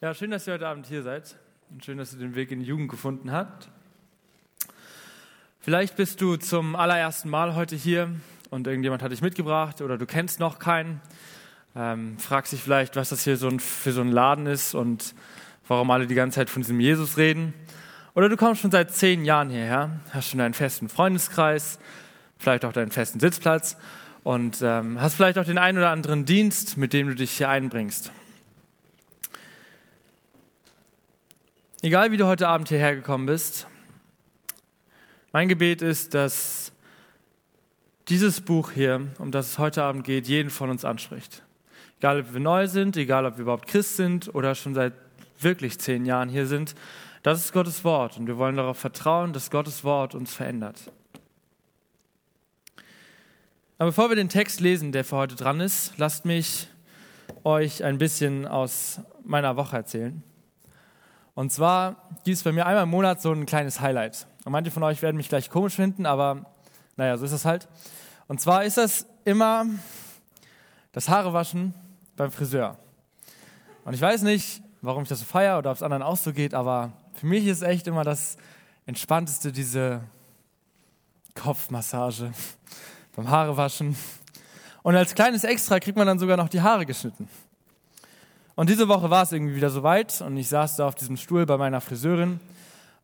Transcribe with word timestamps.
Ja, 0.00 0.14
schön, 0.14 0.30
dass 0.30 0.46
ihr 0.46 0.52
heute 0.52 0.68
Abend 0.68 0.86
hier 0.86 1.02
seid 1.02 1.34
und 1.70 1.84
schön, 1.84 1.98
dass 1.98 2.12
ihr 2.12 2.20
den 2.20 2.36
Weg 2.36 2.52
in 2.52 2.60
die 2.60 2.66
Jugend 2.66 2.88
gefunden 2.88 3.32
habt. 3.32 3.68
Vielleicht 5.58 5.96
bist 5.96 6.20
du 6.20 6.36
zum 6.36 6.76
allerersten 6.76 7.28
Mal 7.28 7.56
heute 7.56 7.74
hier 7.74 8.08
und 8.50 8.68
irgendjemand 8.68 9.02
hat 9.02 9.10
dich 9.10 9.22
mitgebracht 9.22 9.80
oder 9.80 9.98
du 9.98 10.06
kennst 10.06 10.38
noch 10.38 10.60
keinen. 10.60 11.00
Ähm, 11.74 12.16
fragst 12.16 12.52
dich 12.52 12.62
vielleicht, 12.62 12.94
was 12.94 13.08
das 13.08 13.24
hier 13.24 13.36
so 13.36 13.48
ein, 13.48 13.58
für 13.58 13.90
so 13.90 14.00
ein 14.00 14.12
Laden 14.12 14.46
ist 14.46 14.76
und 14.76 15.16
warum 15.66 15.90
alle 15.90 16.06
die 16.06 16.14
ganze 16.14 16.36
Zeit 16.36 16.48
von 16.48 16.62
diesem 16.62 16.78
Jesus 16.78 17.16
reden. 17.16 17.52
Oder 18.14 18.28
du 18.28 18.36
kommst 18.36 18.62
schon 18.62 18.70
seit 18.70 18.92
zehn 18.92 19.24
Jahren 19.24 19.50
hierher, 19.50 19.98
hast 20.12 20.28
schon 20.28 20.38
deinen 20.38 20.54
festen 20.54 20.88
Freundeskreis, 20.88 21.80
vielleicht 22.38 22.64
auch 22.64 22.72
deinen 22.72 22.92
festen 22.92 23.18
Sitzplatz 23.18 23.76
und 24.22 24.60
ähm, 24.62 25.00
hast 25.00 25.16
vielleicht 25.16 25.38
auch 25.38 25.44
den 25.44 25.58
einen 25.58 25.78
oder 25.78 25.90
anderen 25.90 26.24
Dienst, 26.24 26.76
mit 26.76 26.92
dem 26.92 27.08
du 27.08 27.16
dich 27.16 27.32
hier 27.32 27.48
einbringst. 27.48 28.12
Egal 31.80 32.10
wie 32.10 32.16
du 32.16 32.26
heute 32.26 32.48
Abend 32.48 32.70
hierher 32.70 32.96
gekommen 32.96 33.26
bist, 33.26 33.68
mein 35.30 35.48
Gebet 35.48 35.80
ist, 35.80 36.12
dass 36.12 36.72
dieses 38.08 38.40
Buch 38.40 38.72
hier, 38.72 39.06
um 39.18 39.30
das 39.30 39.50
es 39.50 39.58
heute 39.58 39.84
Abend 39.84 40.02
geht, 40.02 40.26
jeden 40.26 40.50
von 40.50 40.70
uns 40.70 40.84
anspricht. 40.84 41.44
Egal, 42.00 42.22
ob 42.22 42.32
wir 42.32 42.40
neu 42.40 42.66
sind, 42.66 42.96
egal, 42.96 43.26
ob 43.26 43.36
wir 43.36 43.42
überhaupt 43.42 43.68
Christ 43.68 43.94
sind 43.94 44.34
oder 44.34 44.56
schon 44.56 44.74
seit 44.74 44.92
wirklich 45.38 45.78
zehn 45.78 46.04
Jahren 46.04 46.28
hier 46.28 46.46
sind, 46.46 46.74
das 47.22 47.44
ist 47.44 47.52
Gottes 47.52 47.84
Wort 47.84 48.18
und 48.18 48.26
wir 48.26 48.38
wollen 48.38 48.56
darauf 48.56 48.78
vertrauen, 48.78 49.32
dass 49.32 49.48
Gottes 49.48 49.84
Wort 49.84 50.16
uns 50.16 50.34
verändert. 50.34 50.90
Aber 53.78 53.90
bevor 53.90 54.08
wir 54.08 54.16
den 54.16 54.28
Text 54.28 54.58
lesen, 54.58 54.90
der 54.90 55.04
für 55.04 55.14
heute 55.14 55.36
dran 55.36 55.60
ist, 55.60 55.92
lasst 55.96 56.24
mich 56.24 56.66
euch 57.44 57.84
ein 57.84 57.98
bisschen 57.98 58.48
aus 58.48 59.00
meiner 59.22 59.54
Woche 59.54 59.76
erzählen. 59.76 60.24
Und 61.38 61.52
zwar 61.52 61.94
gibt 62.24 62.36
es 62.36 62.42
bei 62.42 62.50
mir 62.50 62.66
einmal 62.66 62.82
im 62.82 62.90
Monat 62.90 63.22
so 63.22 63.30
ein 63.30 63.46
kleines 63.46 63.80
Highlight. 63.80 64.26
Und 64.44 64.50
manche 64.50 64.72
von 64.72 64.82
euch 64.82 65.02
werden 65.02 65.16
mich 65.16 65.28
gleich 65.28 65.50
komisch 65.50 65.76
finden, 65.76 66.04
aber 66.04 66.46
naja, 66.96 67.16
so 67.16 67.24
ist 67.24 67.30
das 67.30 67.44
halt. 67.44 67.68
Und 68.26 68.40
zwar 68.40 68.64
ist 68.64 68.76
das 68.76 69.06
immer 69.24 69.64
das 70.90 71.08
Haarewaschen 71.08 71.74
beim 72.16 72.32
Friseur. 72.32 72.76
Und 73.84 73.94
ich 73.94 74.00
weiß 74.00 74.22
nicht, 74.22 74.64
warum 74.82 75.04
ich 75.04 75.08
das 75.08 75.20
so 75.20 75.26
feiere 75.26 75.58
oder 75.58 75.70
ob 75.70 75.76
es 75.76 75.82
anderen 75.84 76.02
auch 76.02 76.16
so 76.16 76.32
geht, 76.32 76.54
aber 76.54 76.90
für 77.12 77.26
mich 77.26 77.46
ist 77.46 77.62
echt 77.62 77.86
immer 77.86 78.02
das 78.02 78.36
Entspannteste 78.86 79.52
diese 79.52 80.00
Kopfmassage 81.36 82.32
beim 83.14 83.30
Haarewaschen. 83.30 83.94
Und 84.82 84.96
als 84.96 85.14
kleines 85.14 85.44
Extra 85.44 85.78
kriegt 85.78 85.96
man 85.96 86.08
dann 86.08 86.18
sogar 86.18 86.36
noch 86.36 86.48
die 86.48 86.62
Haare 86.62 86.84
geschnitten. 86.84 87.28
Und 88.58 88.68
diese 88.68 88.88
Woche 88.88 89.08
war 89.08 89.22
es 89.22 89.30
irgendwie 89.30 89.54
wieder 89.54 89.70
soweit 89.70 90.20
und 90.20 90.36
ich 90.36 90.48
saß 90.48 90.74
da 90.74 90.88
auf 90.88 90.96
diesem 90.96 91.16
Stuhl 91.16 91.46
bei 91.46 91.56
meiner 91.56 91.80
Friseurin 91.80 92.40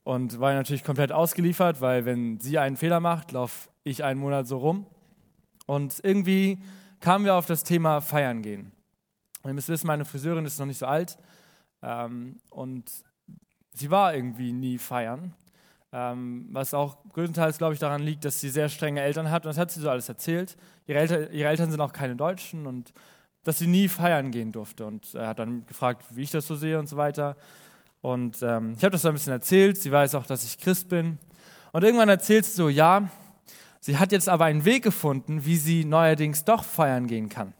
und 0.02 0.40
war 0.40 0.52
natürlich 0.52 0.82
komplett 0.82 1.12
ausgeliefert, 1.12 1.80
weil 1.80 2.04
wenn 2.04 2.40
sie 2.40 2.58
einen 2.58 2.76
Fehler 2.76 2.98
macht, 2.98 3.30
laufe 3.30 3.68
ich 3.84 4.02
einen 4.02 4.18
Monat 4.18 4.48
so 4.48 4.58
rum. 4.58 4.84
Und 5.66 6.00
irgendwie 6.02 6.58
kamen 6.98 7.24
wir 7.24 7.36
auf 7.36 7.46
das 7.46 7.62
Thema 7.62 8.00
Feiern 8.00 8.42
gehen. 8.42 8.72
Und 9.42 9.50
ihr 9.50 9.54
müsst 9.54 9.68
wissen, 9.68 9.86
meine 9.86 10.04
Friseurin 10.04 10.44
ist 10.44 10.58
noch 10.58 10.66
nicht 10.66 10.78
so 10.78 10.86
alt 10.86 11.18
ähm, 11.82 12.40
und 12.50 12.90
sie 13.74 13.92
war 13.92 14.12
irgendwie 14.12 14.50
nie 14.50 14.76
feiern. 14.76 15.34
Ähm, 15.92 16.48
was 16.50 16.74
auch 16.74 16.96
größtenteils, 17.12 17.58
glaube 17.58 17.74
ich, 17.74 17.78
daran 17.78 18.02
liegt, 18.02 18.24
dass 18.24 18.40
sie 18.40 18.48
sehr 18.50 18.68
strenge 18.68 19.02
Eltern 19.02 19.30
hat. 19.30 19.46
Und 19.46 19.50
das 19.50 19.58
hat 19.58 19.70
sie 19.70 19.78
so 19.78 19.88
alles 19.88 20.08
erzählt. 20.08 20.56
Ihre, 20.88 20.98
Eltern, 20.98 21.28
ihre 21.30 21.48
Eltern 21.48 21.70
sind 21.70 21.80
auch 21.80 21.92
keine 21.92 22.16
Deutschen 22.16 22.66
und 22.66 22.92
dass 23.44 23.58
sie 23.58 23.66
nie 23.66 23.88
feiern 23.88 24.30
gehen 24.30 24.52
durfte. 24.52 24.86
Und 24.86 25.14
er 25.14 25.28
hat 25.28 25.38
dann 25.38 25.66
gefragt, 25.66 26.04
wie 26.10 26.22
ich 26.22 26.30
das 26.30 26.46
so 26.46 26.56
sehe 26.56 26.78
und 26.78 26.88
so 26.88 26.96
weiter. 26.96 27.36
Und 28.00 28.42
ähm, 28.42 28.74
ich 28.76 28.82
habe 28.82 28.92
das 28.92 29.02
so 29.02 29.08
ein 29.08 29.14
bisschen 29.14 29.32
erzählt. 29.32 29.78
Sie 29.78 29.92
weiß 29.92 30.14
auch, 30.14 30.26
dass 30.26 30.44
ich 30.44 30.58
Christ 30.58 30.88
bin. 30.88 31.18
Und 31.72 31.84
irgendwann 31.84 32.08
erzählt 32.08 32.44
sie 32.44 32.52
so, 32.52 32.68
ja, 32.68 33.08
sie 33.80 33.98
hat 33.98 34.12
jetzt 34.12 34.28
aber 34.28 34.46
einen 34.46 34.64
Weg 34.64 34.82
gefunden, 34.82 35.44
wie 35.44 35.56
sie 35.56 35.84
neuerdings 35.84 36.44
doch 36.44 36.64
feiern 36.64 37.06
gehen 37.06 37.28
kann. 37.28 37.52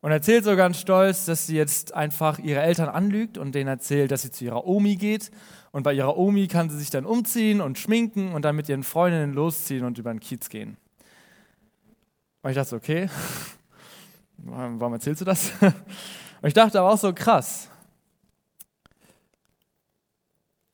Und 0.00 0.12
erzählt 0.12 0.44
so 0.44 0.54
ganz 0.54 0.78
stolz, 0.78 1.24
dass 1.24 1.48
sie 1.48 1.56
jetzt 1.56 1.94
einfach 1.94 2.38
ihre 2.38 2.60
Eltern 2.60 2.88
anlügt 2.88 3.38
und 3.38 3.54
denen 3.54 3.68
erzählt, 3.68 4.12
dass 4.12 4.22
sie 4.22 4.30
zu 4.30 4.44
ihrer 4.44 4.66
Omi 4.66 4.96
geht. 4.96 5.30
Und 5.72 5.82
bei 5.82 5.92
ihrer 5.92 6.16
Omi 6.16 6.46
kann 6.46 6.70
sie 6.70 6.78
sich 6.78 6.90
dann 6.90 7.04
umziehen 7.04 7.60
und 7.60 7.78
schminken 7.78 8.32
und 8.32 8.44
dann 8.44 8.54
mit 8.54 8.68
ihren 8.68 8.84
Freundinnen 8.84 9.34
losziehen 9.34 9.84
und 9.84 9.98
über 9.98 10.12
den 10.12 10.20
Kiez 10.20 10.48
gehen. 10.48 10.76
Und 12.42 12.50
ich 12.50 12.56
dachte, 12.56 12.76
okay, 12.76 13.08
warum 14.50 14.92
erzählst 14.92 15.20
du 15.20 15.24
das? 15.24 15.52
Und 15.60 16.48
ich 16.48 16.54
dachte 16.54 16.78
aber 16.78 16.92
auch 16.92 16.98
so, 16.98 17.12
krass. 17.12 17.68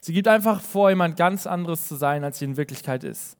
Sie 0.00 0.12
gibt 0.12 0.26
einfach 0.26 0.60
vor, 0.60 0.90
jemand 0.90 1.16
ganz 1.16 1.46
anderes 1.46 1.86
zu 1.86 1.94
sein, 1.94 2.24
als 2.24 2.38
sie 2.38 2.44
in 2.44 2.56
Wirklichkeit 2.56 3.04
ist. 3.04 3.36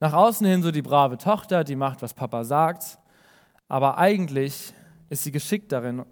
Nach 0.00 0.12
außen 0.12 0.44
hin 0.44 0.64
so 0.64 0.72
die 0.72 0.82
brave 0.82 1.16
Tochter, 1.16 1.62
die 1.62 1.76
macht, 1.76 2.02
was 2.02 2.12
Papa 2.12 2.42
sagt, 2.42 2.98
aber 3.68 3.98
eigentlich 3.98 4.74
ist 5.10 5.22
sie 5.22 5.30
geschickt 5.30 5.70
darin, 5.70 6.04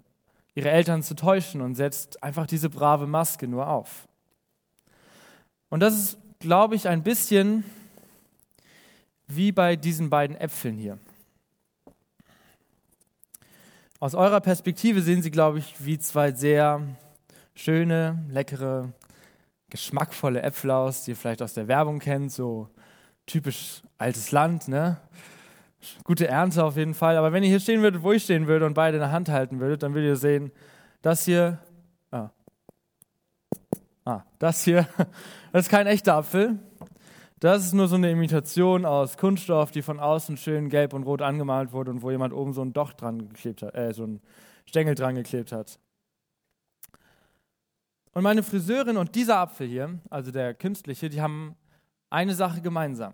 ihre 0.55 0.69
Eltern 0.69 1.03
zu 1.03 1.13
täuschen 1.13 1.59
und 1.59 1.75
setzt 1.75 2.23
einfach 2.23 2.47
diese 2.47 2.69
brave 2.69 3.05
Maske 3.05 3.49
nur 3.49 3.67
auf. 3.67 4.07
Und 5.69 5.81
das 5.81 5.97
ist, 5.97 6.17
glaube 6.39 6.75
ich, 6.75 6.87
ein 6.87 7.03
bisschen 7.03 7.65
wie 9.35 9.51
bei 9.51 9.75
diesen 9.75 10.09
beiden 10.09 10.35
Äpfeln 10.35 10.77
hier. 10.77 10.97
Aus 13.99 14.15
eurer 14.15 14.41
Perspektive 14.41 15.01
sehen 15.01 15.21
sie, 15.21 15.29
glaube 15.29 15.59
ich, 15.59 15.75
wie 15.77 15.99
zwei 15.99 16.31
sehr 16.31 16.81
schöne, 17.53 18.25
leckere, 18.29 18.93
geschmackvolle 19.69 20.41
Äpfel 20.41 20.71
aus, 20.71 21.03
die 21.03 21.11
ihr 21.11 21.15
vielleicht 21.15 21.41
aus 21.41 21.53
der 21.53 21.67
Werbung 21.67 21.99
kennt, 21.99 22.31
so 22.31 22.67
typisch 23.27 23.83
altes 23.97 24.31
Land, 24.31 24.67
ne? 24.67 24.97
Gute 26.03 26.27
Ernte 26.27 26.63
auf 26.63 26.77
jeden 26.77 26.93
Fall. 26.93 27.17
Aber 27.17 27.31
wenn 27.31 27.43
ihr 27.43 27.49
hier 27.49 27.59
stehen 27.59 27.81
würdet, 27.81 28.03
wo 28.03 28.11
ich 28.11 28.23
stehen 28.23 28.47
würde 28.47 28.65
und 28.65 28.73
beide 28.73 28.97
in 28.97 29.01
der 29.01 29.11
Hand 29.11 29.29
halten 29.29 29.59
würdet, 29.59 29.83
dann 29.83 29.93
würdet 29.93 30.09
ihr 30.09 30.15
sehen, 30.15 30.51
das 31.01 31.25
hier, 31.25 31.59
ah, 32.11 32.29
ah 34.05 34.23
das 34.39 34.63
hier, 34.63 34.87
das 35.51 35.65
ist 35.65 35.69
kein 35.69 35.87
echter 35.87 36.15
Apfel, 36.15 36.59
das 37.41 37.65
ist 37.65 37.73
nur 37.73 37.87
so 37.87 37.95
eine 37.95 38.11
Imitation 38.11 38.85
aus 38.85 39.17
Kunststoff, 39.17 39.71
die 39.71 39.81
von 39.81 39.99
außen 39.99 40.37
schön 40.37 40.69
gelb 40.69 40.93
und 40.93 41.03
rot 41.03 41.23
angemalt 41.23 41.73
wurde 41.73 41.89
und 41.89 42.03
wo 42.03 42.11
jemand 42.11 42.33
oben 42.33 42.53
so 42.53 42.61
ein 42.61 42.71
Doch 42.71 42.93
dran 42.93 43.29
geklebt 43.29 43.63
hat, 43.63 43.73
äh, 43.73 43.91
so 43.93 44.05
ein 44.05 44.21
Stängel 44.67 44.93
dran 44.93 45.15
geklebt 45.15 45.51
hat. 45.51 45.79
Und 48.13 48.21
meine 48.21 48.43
Friseurin 48.43 48.95
und 48.95 49.15
dieser 49.15 49.39
Apfel 49.39 49.67
hier, 49.67 49.99
also 50.11 50.29
der 50.29 50.53
künstliche, 50.53 51.09
die 51.09 51.19
haben 51.19 51.55
eine 52.11 52.35
Sache 52.35 52.61
gemeinsam. 52.61 53.13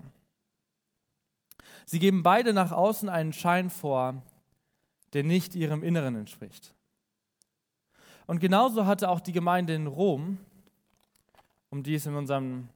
Sie 1.85 1.99
geben 1.99 2.21
beide 2.21 2.51
nach 2.51 2.73
außen 2.73 3.07
einen 3.07 3.31
Schein 3.31 3.69
vor, 3.69 4.21
der 5.13 5.23
nicht 5.23 5.55
ihrem 5.55 5.83
Inneren 5.83 6.15
entspricht. 6.15 6.75
Und 8.25 8.39
genauso 8.39 8.85
hatte 8.85 9.07
auch 9.07 9.21
die 9.21 9.31
Gemeinde 9.31 9.73
in 9.73 9.87
Rom, 9.87 10.37
um 11.69 11.81
die 11.81 11.95
es 11.95 12.05
in 12.05 12.15
unserem 12.15 12.67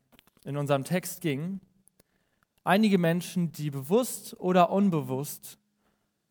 in 0.45 0.57
unserem 0.57 0.83
Text 0.83 1.21
ging, 1.21 1.59
einige 2.63 2.97
Menschen, 2.97 3.51
die 3.51 3.69
bewusst 3.69 4.39
oder 4.39 4.71
unbewusst 4.71 5.57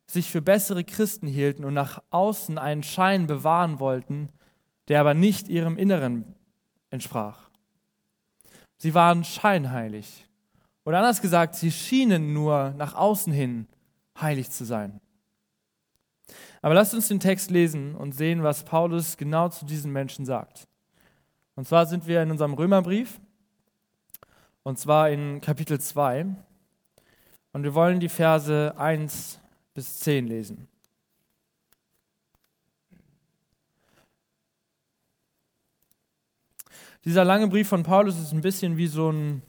sich 0.06 0.31
für 0.31 0.43
bessere 0.43 0.84
Christen 0.84 1.26
hielten 1.26 1.65
und 1.65 1.75
nach 1.75 2.03
außen 2.10 2.59
einen 2.59 2.82
Schein 2.82 3.26
bewahren 3.26 3.78
wollten, 3.78 4.31
der 4.88 5.00
aber 5.00 5.15
nicht 5.15 5.48
ihrem 5.48 5.76
Inneren 5.76 6.34
entsprach. 6.91 7.48
Sie 8.76 8.94
waren 8.94 9.25
scheinheilig. 9.25 10.27
Oder 10.84 10.98
anders 10.98 11.22
gesagt, 11.22 11.54
sie 11.54 11.71
schienen 11.71 12.32
nur 12.32 12.71
nach 12.77 12.94
außen 12.94 13.32
hin 13.32 13.69
heilig 14.21 14.50
zu 14.50 14.65
sein. 14.65 15.00
Aber 16.62 16.75
lasst 16.75 16.94
uns 16.94 17.09
den 17.09 17.21
Text 17.21 17.50
lesen 17.50 17.95
und 17.95 18.13
sehen, 18.13 18.42
was 18.42 18.65
Paulus 18.65 19.16
genau 19.16 19.48
zu 19.48 19.65
diesen 19.65 19.92
Menschen 19.92 20.24
sagt. 20.24 20.66
Und 21.54 21.66
zwar 21.68 21.86
sind 21.86 22.06
wir 22.06 22.22
in 22.22 22.30
unserem 22.30 22.54
Römerbrief 22.54 23.21
und 24.70 24.78
zwar 24.78 25.10
in 25.10 25.40
Kapitel 25.40 25.80
2. 25.80 26.26
Und 27.52 27.64
wir 27.64 27.74
wollen 27.74 27.98
die 27.98 28.08
Verse 28.08 28.72
1 28.78 29.40
bis 29.74 29.98
10 29.98 30.28
lesen. 30.28 30.68
Dieser 37.04 37.24
lange 37.24 37.48
Brief 37.48 37.66
von 37.66 37.82
Paulus 37.82 38.16
ist 38.20 38.30
ein 38.32 38.42
bisschen 38.42 38.76
wie 38.76 38.86
so 38.86 39.10
ein 39.10 39.42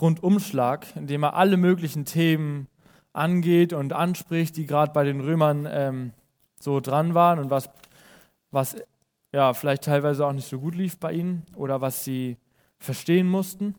Rundumschlag, 0.00 0.86
in 0.94 1.08
dem 1.08 1.24
er 1.24 1.34
alle 1.34 1.56
möglichen 1.56 2.04
Themen 2.04 2.68
angeht 3.12 3.72
und 3.72 3.92
anspricht, 3.92 4.56
die 4.56 4.66
gerade 4.66 4.92
bei 4.92 5.02
den 5.02 5.20
Römern 5.20 5.66
ähm, 5.68 6.12
so 6.60 6.78
dran 6.78 7.12
waren 7.12 7.40
und 7.40 7.50
was, 7.50 7.68
was 8.52 8.76
ja 9.32 9.52
vielleicht 9.52 9.82
teilweise 9.82 10.24
auch 10.24 10.32
nicht 10.32 10.48
so 10.48 10.60
gut 10.60 10.76
lief 10.76 10.98
bei 10.98 11.12
ihnen 11.12 11.44
oder 11.56 11.80
was 11.80 12.04
sie 12.04 12.36
verstehen 12.78 13.26
mussten. 13.28 13.74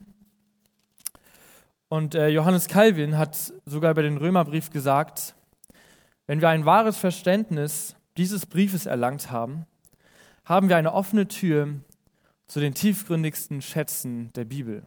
Und 1.96 2.14
äh, 2.14 2.28
Johannes 2.28 2.68
Calvin 2.68 3.16
hat 3.16 3.54
sogar 3.64 3.94
bei 3.94 4.02
den 4.02 4.18
Römerbrief 4.18 4.68
gesagt, 4.68 5.34
wenn 6.26 6.42
wir 6.42 6.50
ein 6.50 6.66
wahres 6.66 6.98
Verständnis 6.98 7.96
dieses 8.18 8.44
Briefes 8.44 8.84
erlangt 8.84 9.30
haben, 9.30 9.64
haben 10.44 10.68
wir 10.68 10.76
eine 10.76 10.92
offene 10.92 11.26
Tür 11.26 11.68
zu 12.48 12.60
den 12.60 12.74
tiefgründigsten 12.74 13.62
Schätzen 13.62 14.30
der 14.34 14.44
Bibel. 14.44 14.82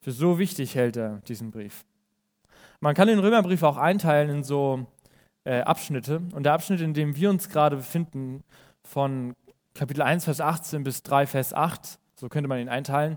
Für 0.00 0.10
so 0.10 0.40
wichtig 0.40 0.74
hält 0.74 0.96
er 0.96 1.20
diesen 1.28 1.52
Brief. 1.52 1.84
Man 2.80 2.96
kann 2.96 3.06
den 3.06 3.20
Römerbrief 3.20 3.62
auch 3.62 3.76
einteilen 3.76 4.30
in 4.30 4.42
so 4.42 4.84
äh, 5.44 5.60
Abschnitte. 5.60 6.22
Und 6.32 6.42
der 6.42 6.54
Abschnitt, 6.54 6.80
in 6.80 6.92
dem 6.92 7.14
wir 7.14 7.30
uns 7.30 7.50
gerade 7.50 7.76
befinden, 7.76 8.42
von 8.82 9.36
Kapitel 9.74 10.02
1, 10.02 10.24
Vers 10.24 10.40
18 10.40 10.82
bis 10.82 11.04
3, 11.04 11.28
Vers 11.28 11.54
8, 11.54 12.00
so 12.16 12.28
könnte 12.28 12.48
man 12.48 12.58
ihn 12.58 12.68
einteilen, 12.68 13.16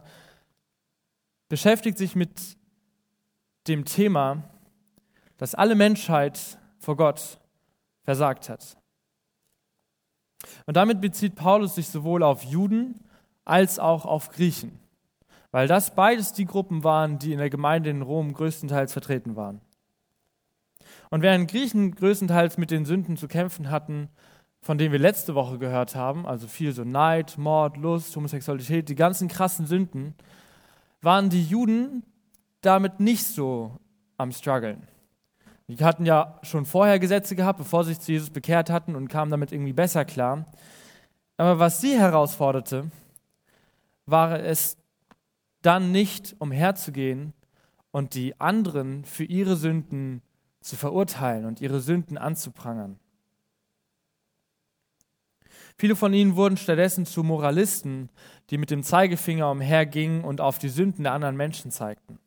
beschäftigt 1.52 1.98
sich 1.98 2.16
mit 2.16 2.56
dem 3.68 3.84
Thema, 3.84 4.42
dass 5.36 5.54
alle 5.54 5.76
Menschheit 5.76 6.58
vor 6.80 6.96
Gott 6.96 7.42
versagt 8.04 8.48
hat. 8.48 8.78
Und 10.66 10.78
damit 10.78 11.02
bezieht 11.02 11.36
Paulus 11.36 11.76
sich 11.76 11.90
sowohl 11.90 12.24
auf 12.24 12.46
Juden 12.46 13.02
als 13.44 13.80
auch 13.80 14.06
auf 14.06 14.30
Griechen, 14.30 14.80
weil 15.52 15.68
das 15.68 15.94
beides 15.94 16.32
die 16.32 16.46
Gruppen 16.46 16.86
waren, 16.86 17.20
die 17.20 17.34
in 17.34 17.40
der 17.40 17.50
Gemeinde 17.50 17.90
in 17.90 18.02
Rom 18.02 18.32
größtenteils 18.32 18.94
vertreten 18.94 19.36
waren. 19.36 19.60
Und 21.10 21.22
während 21.22 21.52
Griechen 21.52 21.94
größtenteils 21.94 22.58
mit 22.60 22.72
den 22.72 22.86
Sünden 22.86 23.18
zu 23.18 23.28
kämpfen 23.28 23.70
hatten, 23.70 24.08
von 24.62 24.78
denen 24.78 24.94
wir 24.94 25.00
letzte 25.00 25.36
Woche 25.36 25.58
gehört 25.58 25.96
haben, 25.96 26.26
also 26.26 26.48
viel 26.48 26.72
so 26.72 26.86
Neid, 26.86 27.38
Mord, 27.38 27.76
Lust, 27.76 28.16
Homosexualität, 28.16 28.88
die 28.88 28.96
ganzen 28.96 29.28
krassen 29.28 29.66
Sünden, 29.66 30.16
waren 31.02 31.30
die 31.30 31.44
Juden 31.44 32.04
damit 32.62 33.00
nicht 33.00 33.26
so 33.26 33.80
am 34.18 34.32
struggeln. 34.32 34.88
Die 35.68 35.84
hatten 35.84 36.06
ja 36.06 36.40
schon 36.44 36.66
vorher 36.66 37.00
Gesetze 37.00 37.36
gehabt, 37.36 37.58
bevor 37.58 37.84
sie 37.84 37.94
sich 37.94 38.02
zu 38.02 38.12
Jesus 38.12 38.30
bekehrt 38.30 38.70
hatten 38.70 38.96
und 38.96 39.08
kamen 39.08 39.32
damit 39.32 39.52
irgendwie 39.52 39.74
besser 39.74 40.06
klar. 40.06 40.46
Aber 41.38 41.60
was 41.60 41.82
sie 41.82 41.98
herausforderte, 41.98 42.92
war 44.06 44.40
es 44.40 44.78
dann 45.62 45.92
nicht 45.92 46.36
umherzugehen 46.40 47.34
und 47.92 48.16
die 48.16 48.40
anderen 48.40 49.06
für 49.06 49.24
ihre 49.24 49.56
Sünden 49.56 50.22
zu 50.60 50.76
verurteilen 50.76 51.46
und 51.46 51.62
ihre 51.62 51.80
Sünden 51.80 52.18
anzuprangern. 52.18 53.00
Viele 55.78 55.96
von 55.96 56.14
ihnen 56.14 56.36
wurden 56.36 56.58
stattdessen 56.58 57.06
zu 57.06 57.24
Moralisten, 57.24 58.10
die 58.50 58.58
mit 58.58 58.72
dem 58.72 58.84
Zeigefinger 58.84 59.50
umhergingen 59.50 60.24
und 60.24 60.42
auf 60.42 60.60
die 60.60 60.70
Sünden 60.70 61.04
der 61.04 61.14
anderen 61.14 61.38
Menschen 61.38 61.72
zeigten. 61.72 62.20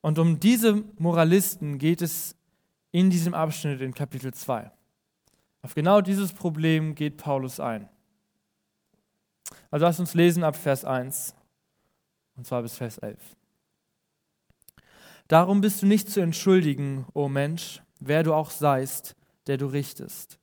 Und 0.00 0.18
um 0.18 0.40
diese 0.40 0.84
Moralisten 0.98 1.78
geht 1.78 2.02
es 2.02 2.36
in 2.92 3.10
diesem 3.10 3.34
Abschnitt 3.34 3.80
in 3.80 3.94
Kapitel 3.94 4.32
2. 4.32 4.70
Auf 5.62 5.74
genau 5.74 6.00
dieses 6.00 6.32
Problem 6.32 6.94
geht 6.94 7.16
Paulus 7.16 7.60
ein. 7.60 7.88
Also 9.70 9.86
lass 9.86 10.00
uns 10.00 10.14
lesen 10.14 10.44
ab 10.44 10.56
Vers 10.56 10.84
1 10.84 11.34
und 12.36 12.46
zwar 12.46 12.62
bis 12.62 12.74
Vers 12.74 12.98
11. 12.98 13.18
Darum 15.26 15.60
bist 15.60 15.82
du 15.82 15.86
nicht 15.86 16.08
zu 16.08 16.20
entschuldigen, 16.20 17.04
o 17.12 17.24
oh 17.24 17.28
Mensch, 17.28 17.82
wer 18.00 18.22
du 18.22 18.32
auch 18.32 18.50
seist, 18.50 19.14
der 19.46 19.58
du 19.58 19.66
richtest. 19.66 20.37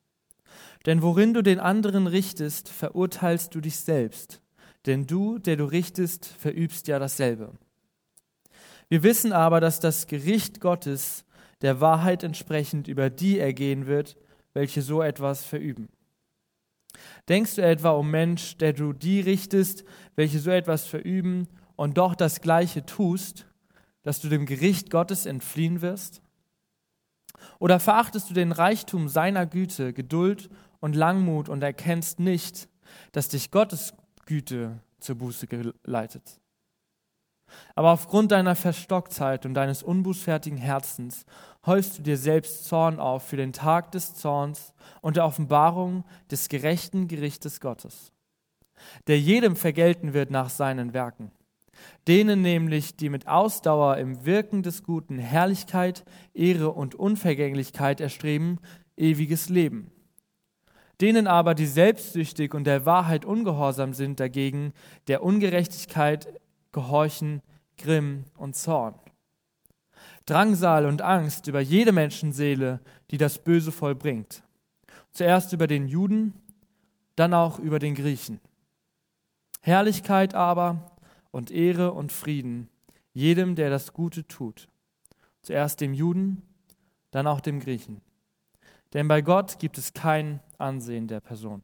Denn 0.85 1.01
worin 1.01 1.33
du 1.33 1.41
den 1.41 1.59
anderen 1.59 2.07
richtest, 2.07 2.69
verurteilst 2.69 3.55
du 3.55 3.61
dich 3.61 3.77
selbst. 3.77 4.41
Denn 4.85 5.07
du, 5.07 5.39
der 5.39 5.55
du 5.55 5.65
richtest, 5.65 6.25
verübst 6.25 6.87
ja 6.87 6.99
dasselbe. 6.99 7.53
Wir 8.87 9.01
wissen 9.01 9.33
aber, 9.33 9.59
dass 9.59 9.79
das 9.79 10.05
Gericht 10.05 10.61
Gottes 10.61 11.25
der 11.61 11.81
Wahrheit 11.81 12.23
entsprechend 12.23 12.87
über 12.87 13.09
die 13.09 13.39
ergehen 13.39 13.87
wird, 13.87 14.15
welche 14.53 14.83
so 14.83 15.01
etwas 15.01 15.43
verüben. 15.43 15.89
Denkst 17.27 17.55
du 17.55 17.63
etwa, 17.63 17.91
um 17.91 18.11
Mensch, 18.11 18.57
der 18.57 18.73
du 18.73 18.93
die 18.93 19.19
richtest, 19.21 19.83
welche 20.15 20.39
so 20.39 20.51
etwas 20.51 20.85
verüben 20.85 21.47
und 21.75 21.97
doch 21.97 22.15
das 22.15 22.41
Gleiche 22.41 22.85
tust, 22.85 23.47
dass 24.03 24.21
du 24.21 24.29
dem 24.29 24.45
Gericht 24.45 24.91
Gottes 24.91 25.25
entfliehen 25.25 25.81
wirst? 25.81 26.21
Oder 27.59 27.79
verachtest 27.79 28.29
du 28.29 28.33
den 28.33 28.51
Reichtum 28.51 29.09
seiner 29.09 29.45
Güte, 29.45 29.93
Geduld 29.93 30.49
und 30.85 30.95
Langmut 30.95 31.49
und 31.49 31.63
erkennst 31.63 32.19
nicht, 32.19 32.69
dass 33.11 33.27
dich 33.27 33.49
Gottes 33.49 33.95
Güte 34.27 34.79
zur 34.99 35.15
Buße 35.15 35.47
geleitet? 35.47 36.39
Aber 37.73 37.89
aufgrund 37.89 38.31
deiner 38.31 38.55
Verstocktheit 38.55 39.47
und 39.47 39.55
deines 39.55 39.81
unbußfertigen 39.81 40.59
Herzens 40.59 41.25
häufst 41.65 41.97
du 41.97 42.03
dir 42.03 42.17
selbst 42.17 42.65
Zorn 42.65 42.99
auf 42.99 43.23
für 43.23 43.35
den 43.35 43.51
Tag 43.51 43.93
des 43.93 44.13
Zorns 44.13 44.75
und 45.01 45.15
der 45.15 45.25
Offenbarung 45.25 46.03
des 46.29 46.49
gerechten 46.49 47.07
Gerichtes 47.07 47.59
Gottes, 47.61 48.11
der 49.07 49.19
jedem 49.19 49.55
vergelten 49.55 50.13
wird 50.13 50.29
nach 50.29 50.51
seinen 50.51 50.93
Werken. 50.93 51.31
Denen 52.07 52.43
nämlich, 52.43 52.95
die 52.95 53.09
mit 53.09 53.27
Ausdauer 53.27 53.97
im 53.97 54.23
Wirken 54.23 54.61
des 54.61 54.83
Guten 54.83 55.17
Herrlichkeit, 55.17 56.05
Ehre 56.35 56.69
und 56.73 56.93
Unvergänglichkeit 56.93 58.01
erstreben, 58.01 58.59
ewiges 58.95 59.49
Leben. 59.49 59.89
Denen 61.01 61.27
aber, 61.27 61.55
die 61.55 61.65
selbstsüchtig 61.65 62.53
und 62.53 62.65
der 62.65 62.85
Wahrheit 62.85 63.25
ungehorsam 63.25 63.93
sind, 63.93 64.19
dagegen 64.19 64.73
der 65.07 65.23
Ungerechtigkeit 65.23 66.39
gehorchen 66.71 67.41
Grimm 67.77 68.25
und 68.37 68.55
Zorn. 68.55 68.95
Drangsal 70.25 70.85
und 70.85 71.01
Angst 71.01 71.47
über 71.47 71.59
jede 71.59 71.91
Menschenseele, 71.91 72.79
die 73.11 73.17
das 73.17 73.39
Böse 73.39 73.71
vollbringt. 73.71 74.43
Zuerst 75.11 75.53
über 75.53 75.67
den 75.67 75.87
Juden, 75.87 76.33
dann 77.15 77.33
auch 77.33 77.59
über 77.59 77.79
den 77.79 77.95
Griechen. 77.95 78.39
Herrlichkeit 79.61 80.33
aber 80.33 80.91
und 81.31 81.51
Ehre 81.51 81.91
und 81.91 82.11
Frieden 82.11 82.69
jedem, 83.15 83.55
der 83.55 83.69
das 83.69 83.93
Gute 83.93 84.27
tut. 84.27 84.67
Zuerst 85.41 85.81
dem 85.81 85.93
Juden, 85.93 86.41
dann 87.11 87.27
auch 87.27 87.39
dem 87.39 87.59
Griechen. 87.59 88.01
Denn 88.93 89.07
bei 89.07 89.21
Gott 89.21 89.57
gibt 89.57 89.77
es 89.77 89.93
kein 89.93 90.41
Ansehen 90.59 91.07
der 91.07 91.19
Person. 91.19 91.63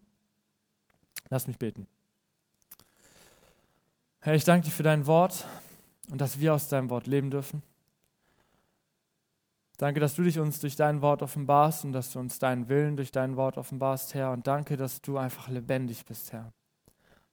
Lass 1.30 1.48
mich 1.48 1.58
beten. 1.58 1.88
Herr, 4.20 4.36
ich 4.36 4.44
danke 4.44 4.66
dir 4.66 4.72
für 4.72 4.84
dein 4.84 5.08
Wort 5.08 5.46
und 6.10 6.22
dass 6.22 6.40
wir 6.40 6.54
aus 6.54 6.70
deinem 6.70 6.90
Wort 6.90 7.08
leben 7.08 7.32
dürfen. 7.32 7.64
Danke, 9.78 10.00
dass 10.00 10.14
du 10.14 10.22
dich 10.22 10.38
uns 10.38 10.60
durch 10.60 10.76
dein 10.76 11.02
Wort 11.02 11.24
offenbarst 11.24 11.86
und 11.86 11.92
dass 11.92 12.12
du 12.12 12.20
uns 12.20 12.38
deinen 12.38 12.70
Willen 12.70 12.98
durch 12.98 13.12
dein 13.12 13.36
Wort 13.36 13.58
offenbarst, 13.58 14.14
Herr. 14.14 14.32
Und 14.32 14.46
danke, 14.46 14.78
dass 14.78 15.02
du 15.02 15.18
einfach 15.18 15.48
lebendig 15.48 16.06
bist, 16.06 16.34
Herr. 16.34 16.54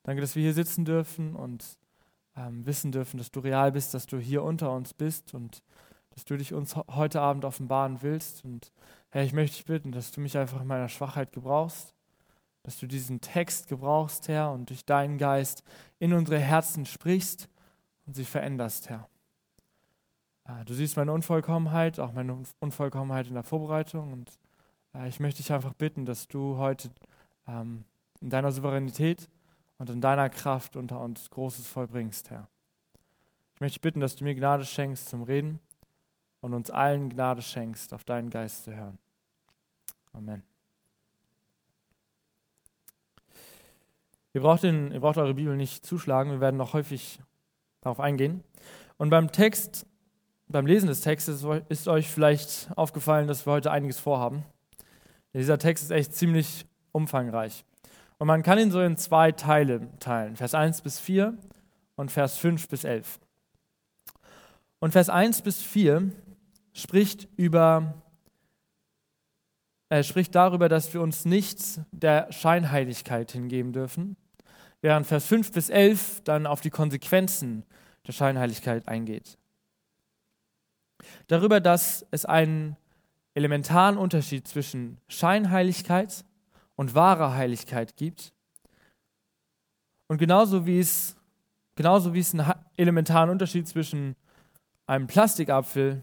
Danke, 0.02 0.22
dass 0.22 0.34
wir 0.34 0.42
hier 0.42 0.54
sitzen 0.54 0.86
dürfen 0.86 1.36
und 1.36 1.62
ähm, 2.36 2.64
wissen 2.64 2.90
dürfen, 2.90 3.18
dass 3.18 3.30
du 3.30 3.40
real 3.40 3.72
bist, 3.72 3.92
dass 3.92 4.06
du 4.06 4.16
hier 4.16 4.42
unter 4.42 4.72
uns 4.72 4.94
bist 4.94 5.34
und 5.34 5.62
dass 6.10 6.24
du 6.24 6.38
dich 6.38 6.54
uns 6.54 6.74
heute 6.74 7.20
Abend 7.20 7.44
offenbaren 7.44 8.00
willst. 8.00 8.44
Und 8.46 8.72
Herr, 9.10 9.22
ich 9.22 9.32
möchte 9.32 9.56
dich 9.56 9.66
bitten, 9.66 9.92
dass 9.92 10.10
du 10.10 10.20
mich 10.20 10.36
einfach 10.36 10.60
in 10.60 10.66
meiner 10.66 10.88
Schwachheit 10.88 11.32
gebrauchst 11.32 11.94
dass 12.68 12.78
du 12.78 12.86
diesen 12.86 13.22
Text 13.22 13.68
gebrauchst, 13.68 14.28
Herr, 14.28 14.52
und 14.52 14.68
durch 14.68 14.84
deinen 14.84 15.16
Geist 15.16 15.62
in 15.98 16.12
unsere 16.12 16.38
Herzen 16.38 16.84
sprichst 16.84 17.48
und 18.04 18.14
sie 18.14 18.26
veränderst, 18.26 18.90
Herr. 18.90 19.08
Ah, 20.44 20.64
du 20.64 20.74
siehst 20.74 20.98
meine 20.98 21.12
Unvollkommenheit, 21.12 21.98
auch 21.98 22.12
meine 22.12 22.42
Unvollkommenheit 22.60 23.26
in 23.26 23.32
der 23.32 23.42
Vorbereitung. 23.42 24.12
Und 24.12 24.38
äh, 24.94 25.08
ich 25.08 25.18
möchte 25.18 25.42
dich 25.42 25.50
einfach 25.50 25.72
bitten, 25.72 26.04
dass 26.04 26.28
du 26.28 26.58
heute 26.58 26.90
ähm, 27.46 27.84
in 28.20 28.28
deiner 28.28 28.52
Souveränität 28.52 29.30
und 29.78 29.88
in 29.88 30.02
deiner 30.02 30.28
Kraft 30.28 30.76
unter 30.76 31.00
uns 31.00 31.30
Großes 31.30 31.66
vollbringst, 31.66 32.28
Herr. 32.28 32.48
Ich 33.54 33.62
möchte 33.62 33.76
dich 33.76 33.80
bitten, 33.80 34.00
dass 34.00 34.14
du 34.14 34.24
mir 34.24 34.34
Gnade 34.34 34.66
schenkst 34.66 35.08
zum 35.08 35.22
Reden 35.22 35.58
und 36.40 36.54
uns 36.54 36.70
allen 36.70 37.10
Gnade 37.10 37.42
schenkst, 37.42 37.92
auf 37.92 38.04
deinen 38.04 38.30
Geist 38.30 38.64
zu 38.64 38.74
hören. 38.74 38.98
Amen. 40.12 40.42
Ihr 44.34 44.42
braucht, 44.42 44.62
den, 44.62 44.92
ihr 44.92 45.00
braucht 45.00 45.18
eure 45.18 45.34
Bibel 45.34 45.56
nicht 45.56 45.84
zuschlagen, 45.84 46.30
wir 46.30 46.40
werden 46.40 46.56
noch 46.56 46.72
häufig 46.72 47.18
darauf 47.80 47.98
eingehen. 47.98 48.44
Und 48.96 49.10
beim 49.10 49.32
Text, 49.32 49.86
beim 50.48 50.66
Lesen 50.66 50.86
des 50.86 51.00
Textes 51.00 51.44
ist 51.68 51.88
euch 51.88 52.08
vielleicht 52.08 52.68
aufgefallen, 52.76 53.26
dass 53.26 53.46
wir 53.46 53.52
heute 53.52 53.70
einiges 53.70 53.98
vorhaben. 53.98 54.44
Dieser 55.34 55.58
Text 55.58 55.84
ist 55.84 55.90
echt 55.90 56.14
ziemlich 56.14 56.66
umfangreich. 56.92 57.64
Und 58.18 58.26
man 58.26 58.42
kann 58.42 58.58
ihn 58.58 58.70
so 58.70 58.80
in 58.80 58.96
zwei 58.96 59.32
Teile 59.32 59.88
teilen, 60.00 60.36
Vers 60.36 60.54
1 60.54 60.82
bis 60.82 60.98
4 60.98 61.34
und 61.96 62.10
Vers 62.10 62.36
5 62.38 62.68
bis 62.68 62.84
11. 62.84 63.20
Und 64.80 64.92
Vers 64.92 65.08
1 65.08 65.42
bis 65.42 65.62
4 65.62 66.10
spricht 66.78 67.28
über 67.36 67.94
er 69.90 70.02
spricht 70.02 70.34
darüber, 70.34 70.68
dass 70.68 70.92
wir 70.92 71.00
uns 71.00 71.24
nicht 71.24 71.80
der 71.92 72.30
Scheinheiligkeit 72.30 73.32
hingeben 73.32 73.72
dürfen, 73.72 74.16
während 74.82 75.06
Vers 75.06 75.24
5 75.26 75.50
bis 75.52 75.70
11 75.70 76.20
dann 76.24 76.46
auf 76.46 76.60
die 76.60 76.70
Konsequenzen 76.70 77.64
der 78.06 78.12
Scheinheiligkeit 78.12 78.86
eingeht. 78.86 79.38
Darüber, 81.28 81.60
dass 81.60 82.06
es 82.10 82.26
einen 82.26 82.76
elementaren 83.32 83.96
Unterschied 83.96 84.46
zwischen 84.46 84.98
Scheinheiligkeit 85.08 86.24
und 86.76 86.94
wahrer 86.94 87.34
Heiligkeit 87.34 87.96
gibt. 87.96 88.34
Und 90.06 90.18
genauso 90.18 90.66
wie 90.66 90.80
es, 90.80 91.16
genauso 91.76 92.12
wie 92.12 92.20
es 92.20 92.34
einen 92.34 92.52
elementaren 92.76 93.30
Unterschied 93.30 93.66
zwischen 93.68 94.16
einem 94.86 95.06
Plastikapfel, 95.06 96.02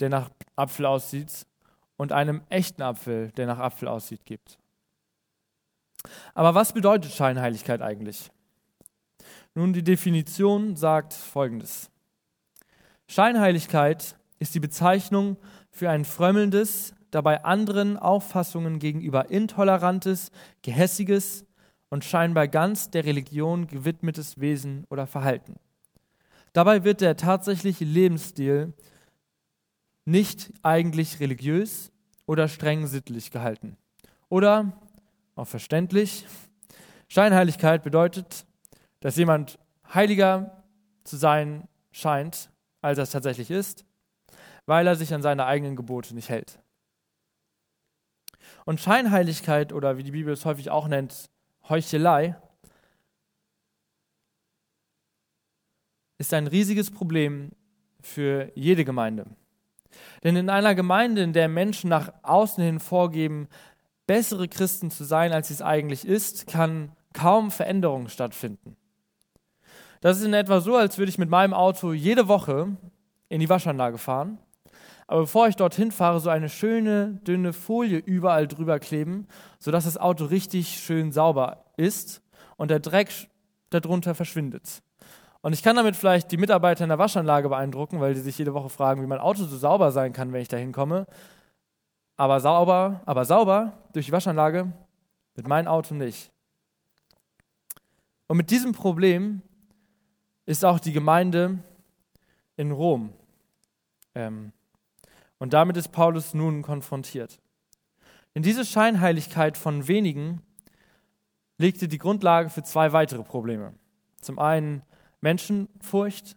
der 0.00 0.08
nach 0.08 0.30
Apfel 0.56 0.86
aussieht, 0.86 1.46
und 2.00 2.12
einem 2.12 2.40
echten 2.48 2.80
Apfel, 2.80 3.30
der 3.32 3.46
nach 3.46 3.58
Apfel 3.58 3.86
aussieht, 3.86 4.24
gibt. 4.24 4.58
Aber 6.32 6.54
was 6.54 6.72
bedeutet 6.72 7.12
Scheinheiligkeit 7.12 7.82
eigentlich? 7.82 8.30
Nun, 9.54 9.74
die 9.74 9.82
Definition 9.82 10.76
sagt 10.76 11.12
Folgendes. 11.12 11.90
Scheinheiligkeit 13.06 14.16
ist 14.38 14.54
die 14.54 14.60
Bezeichnung 14.60 15.36
für 15.70 15.90
ein 15.90 16.06
frömmelndes, 16.06 16.94
dabei 17.10 17.44
anderen 17.44 17.98
Auffassungen 17.98 18.78
gegenüber 18.78 19.28
intolerantes, 19.28 20.30
gehässiges 20.62 21.44
und 21.90 22.02
scheinbar 22.02 22.48
ganz 22.48 22.90
der 22.90 23.04
Religion 23.04 23.66
gewidmetes 23.66 24.40
Wesen 24.40 24.86
oder 24.88 25.06
Verhalten. 25.06 25.56
Dabei 26.54 26.82
wird 26.82 27.02
der 27.02 27.18
tatsächliche 27.18 27.84
Lebensstil 27.84 28.72
nicht 30.10 30.52
eigentlich 30.62 31.20
religiös 31.20 31.92
oder 32.26 32.48
streng 32.48 32.86
sittlich 32.86 33.30
gehalten. 33.30 33.76
Oder, 34.28 34.72
auch 35.36 35.46
verständlich, 35.46 36.26
Scheinheiligkeit 37.08 37.82
bedeutet, 37.82 38.46
dass 39.00 39.16
jemand 39.16 39.58
heiliger 39.92 40.64
zu 41.04 41.16
sein 41.16 41.68
scheint, 41.90 42.50
als 42.82 42.98
er 42.98 43.04
es 43.04 43.10
tatsächlich 43.10 43.50
ist, 43.50 43.84
weil 44.66 44.86
er 44.86 44.96
sich 44.96 45.12
an 45.14 45.22
seine 45.22 45.46
eigenen 45.46 45.76
Gebote 45.76 46.14
nicht 46.14 46.28
hält. 46.28 46.60
Und 48.64 48.80
Scheinheiligkeit 48.80 49.72
oder 49.72 49.96
wie 49.96 50.02
die 50.02 50.12
Bibel 50.12 50.32
es 50.32 50.44
häufig 50.44 50.70
auch 50.70 50.86
nennt, 50.86 51.30
Heuchelei, 51.68 52.36
ist 56.18 56.34
ein 56.34 56.46
riesiges 56.46 56.90
Problem 56.90 57.50
für 58.02 58.52
jede 58.54 58.84
Gemeinde. 58.84 59.26
Denn 60.22 60.36
in 60.36 60.48
einer 60.48 60.74
Gemeinde, 60.74 61.22
in 61.22 61.32
der 61.32 61.48
Menschen 61.48 61.90
nach 61.90 62.12
außen 62.22 62.62
hin 62.62 62.80
vorgeben, 62.80 63.48
bessere 64.06 64.48
Christen 64.48 64.90
zu 64.90 65.04
sein, 65.04 65.32
als 65.32 65.48
sie 65.48 65.54
es 65.54 65.62
eigentlich 65.62 66.06
ist, 66.06 66.46
kann 66.46 66.92
kaum 67.12 67.50
Veränderung 67.50 68.08
stattfinden. 68.08 68.76
Das 70.00 70.18
ist 70.18 70.24
in 70.24 70.34
etwa 70.34 70.60
so, 70.60 70.76
als 70.76 70.98
würde 70.98 71.10
ich 71.10 71.18
mit 71.18 71.28
meinem 71.28 71.54
Auto 71.54 71.92
jede 71.92 72.26
Woche 72.28 72.76
in 73.28 73.40
die 73.40 73.48
Waschanlage 73.48 73.98
fahren, 73.98 74.38
aber 75.10 75.22
bevor 75.22 75.48
ich 75.48 75.56
dorthin 75.56 75.90
fahre, 75.90 76.20
so 76.20 76.30
eine 76.30 76.48
schöne, 76.48 77.20
dünne 77.26 77.52
Folie 77.52 77.98
überall 77.98 78.46
drüber 78.46 78.78
kleben, 78.78 79.26
sodass 79.58 79.84
das 79.84 79.96
Auto 79.96 80.26
richtig 80.26 80.78
schön 80.78 81.10
sauber 81.10 81.64
ist 81.76 82.22
und 82.56 82.70
der 82.70 82.78
Dreck 82.78 83.10
darunter 83.70 84.14
verschwindet. 84.14 84.82
Und 85.42 85.54
ich 85.54 85.62
kann 85.62 85.76
damit 85.76 85.96
vielleicht 85.96 86.30
die 86.32 86.36
Mitarbeiter 86.36 86.84
in 86.84 86.90
der 86.90 86.98
Waschanlage 86.98 87.48
beeindrucken, 87.48 88.00
weil 88.00 88.14
die 88.14 88.20
sich 88.20 88.36
jede 88.36 88.52
Woche 88.52 88.68
fragen, 88.68 89.02
wie 89.02 89.06
mein 89.06 89.20
Auto 89.20 89.44
so 89.44 89.56
sauber 89.56 89.90
sein 89.90 90.12
kann, 90.12 90.32
wenn 90.32 90.42
ich 90.42 90.48
da 90.48 90.56
hinkomme. 90.56 91.06
Aber 92.16 92.40
sauber, 92.40 93.00
aber 93.06 93.24
sauber 93.24 93.72
durch 93.92 94.06
die 94.06 94.12
Waschanlage 94.12 94.70
mit 95.36 95.48
meinem 95.48 95.68
Auto 95.68 95.94
nicht. 95.94 96.30
Und 98.26 98.36
mit 98.36 98.50
diesem 98.50 98.72
Problem 98.72 99.40
ist 100.44 100.64
auch 100.64 100.78
die 100.78 100.92
Gemeinde 100.92 101.58
in 102.56 102.70
Rom. 102.70 103.12
Ähm, 104.14 104.52
und 105.38 105.54
damit 105.54 105.78
ist 105.78 105.88
Paulus 105.88 106.34
nun 106.34 106.60
konfrontiert. 106.60 107.40
In 108.34 108.42
diese 108.42 108.64
Scheinheiligkeit 108.64 109.56
von 109.56 109.88
wenigen 109.88 110.42
legte 111.56 111.88
die 111.88 111.98
Grundlage 111.98 112.50
für 112.50 112.62
zwei 112.62 112.92
weitere 112.92 113.22
Probleme. 113.22 113.74
Zum 114.20 114.38
einen 114.38 114.82
Menschenfurcht, 115.20 116.36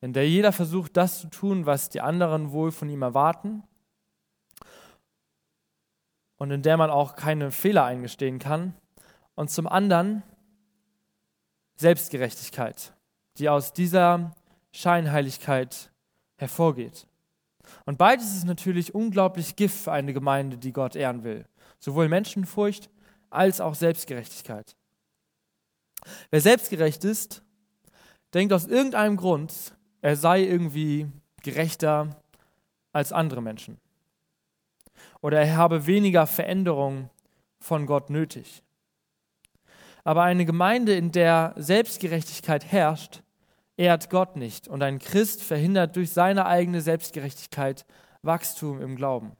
in 0.00 0.12
der 0.12 0.28
jeder 0.28 0.52
versucht, 0.52 0.96
das 0.96 1.20
zu 1.20 1.28
tun, 1.28 1.66
was 1.66 1.88
die 1.88 2.00
anderen 2.00 2.52
wohl 2.52 2.70
von 2.70 2.88
ihm 2.88 3.02
erwarten 3.02 3.62
und 6.36 6.50
in 6.50 6.62
der 6.62 6.76
man 6.76 6.90
auch 6.90 7.16
keine 7.16 7.50
Fehler 7.50 7.84
eingestehen 7.84 8.38
kann. 8.38 8.74
Und 9.34 9.50
zum 9.50 9.66
anderen 9.66 10.22
Selbstgerechtigkeit, 11.76 12.94
die 13.38 13.48
aus 13.48 13.72
dieser 13.72 14.34
Scheinheiligkeit 14.72 15.90
hervorgeht. 16.36 17.06
Und 17.84 17.98
beides 17.98 18.34
ist 18.34 18.44
natürlich 18.44 18.94
unglaublich 18.94 19.56
Gift 19.56 19.76
für 19.76 19.92
eine 19.92 20.12
Gemeinde, 20.12 20.56
die 20.56 20.72
Gott 20.72 20.96
ehren 20.96 21.24
will. 21.24 21.46
Sowohl 21.78 22.08
Menschenfurcht 22.08 22.90
als 23.28 23.60
auch 23.60 23.74
Selbstgerechtigkeit. 23.74 24.76
Wer 26.30 26.40
selbstgerecht 26.40 27.04
ist, 27.04 27.42
denkt 28.34 28.52
aus 28.52 28.66
irgendeinem 28.66 29.16
Grund, 29.16 29.74
er 30.00 30.16
sei 30.16 30.42
irgendwie 30.42 31.06
gerechter 31.42 32.16
als 32.92 33.12
andere 33.12 33.42
Menschen. 33.42 33.78
Oder 35.20 35.40
er 35.40 35.56
habe 35.56 35.86
weniger 35.86 36.26
Veränderung 36.26 37.10
von 37.60 37.86
Gott 37.86 38.10
nötig. 38.10 38.62
Aber 40.04 40.22
eine 40.22 40.44
Gemeinde, 40.44 40.94
in 40.94 41.10
der 41.10 41.52
Selbstgerechtigkeit 41.56 42.64
herrscht, 42.64 43.22
ehrt 43.76 44.08
Gott 44.08 44.36
nicht 44.36 44.68
und 44.68 44.82
ein 44.82 44.98
Christ 44.98 45.42
verhindert 45.42 45.96
durch 45.96 46.10
seine 46.12 46.46
eigene 46.46 46.80
Selbstgerechtigkeit 46.80 47.84
Wachstum 48.22 48.80
im 48.80 48.96
Glauben. 48.96 49.36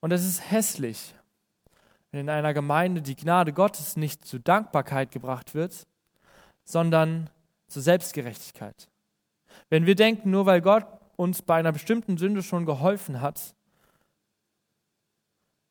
Und 0.00 0.12
es 0.12 0.24
ist 0.24 0.50
hässlich, 0.50 1.14
wenn 2.10 2.20
in 2.20 2.30
einer 2.30 2.54
Gemeinde 2.54 3.02
die 3.02 3.16
Gnade 3.16 3.52
Gottes 3.52 3.96
nicht 3.96 4.24
zu 4.24 4.38
Dankbarkeit 4.38 5.10
gebracht 5.10 5.54
wird, 5.54 5.86
sondern 6.66 7.30
zur 7.68 7.80
Selbstgerechtigkeit. 7.80 8.88
Wenn 9.70 9.86
wir 9.86 9.94
denken, 9.94 10.30
nur 10.30 10.44
weil 10.44 10.60
Gott 10.60 10.84
uns 11.16 11.40
bei 11.40 11.54
einer 11.56 11.72
bestimmten 11.72 12.18
Sünde 12.18 12.42
schon 12.42 12.66
geholfen 12.66 13.22
hat, 13.22 13.54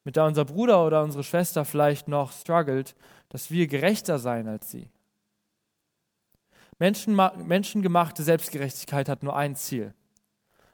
mit 0.03 0.15
der 0.15 0.25
unser 0.25 0.45
Bruder 0.45 0.85
oder 0.85 1.03
unsere 1.03 1.23
Schwester 1.23 1.65
vielleicht 1.65 2.07
noch 2.07 2.31
struggelt, 2.31 2.95
dass 3.29 3.51
wir 3.51 3.67
gerechter 3.67 4.17
sein 4.17 4.47
als 4.47 4.71
sie. 4.71 4.89
menschengemachte 6.79 8.23
Selbstgerechtigkeit 8.23 9.09
hat 9.09 9.23
nur 9.23 9.35
ein 9.35 9.55
Ziel, 9.55 9.93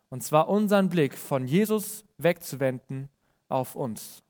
und 0.09 0.23
zwar 0.23 0.49
unseren 0.49 0.89
Blick 0.89 1.17
von 1.17 1.47
Jesus 1.47 2.05
wegzuwenden 2.17 3.09
auf 3.49 3.75
uns. 3.75 4.23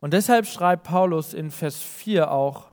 Und 0.00 0.12
deshalb 0.14 0.46
schreibt 0.46 0.84
Paulus 0.84 1.34
in 1.34 1.50
Vers 1.50 1.80
4 1.80 2.30
auch, 2.30 2.69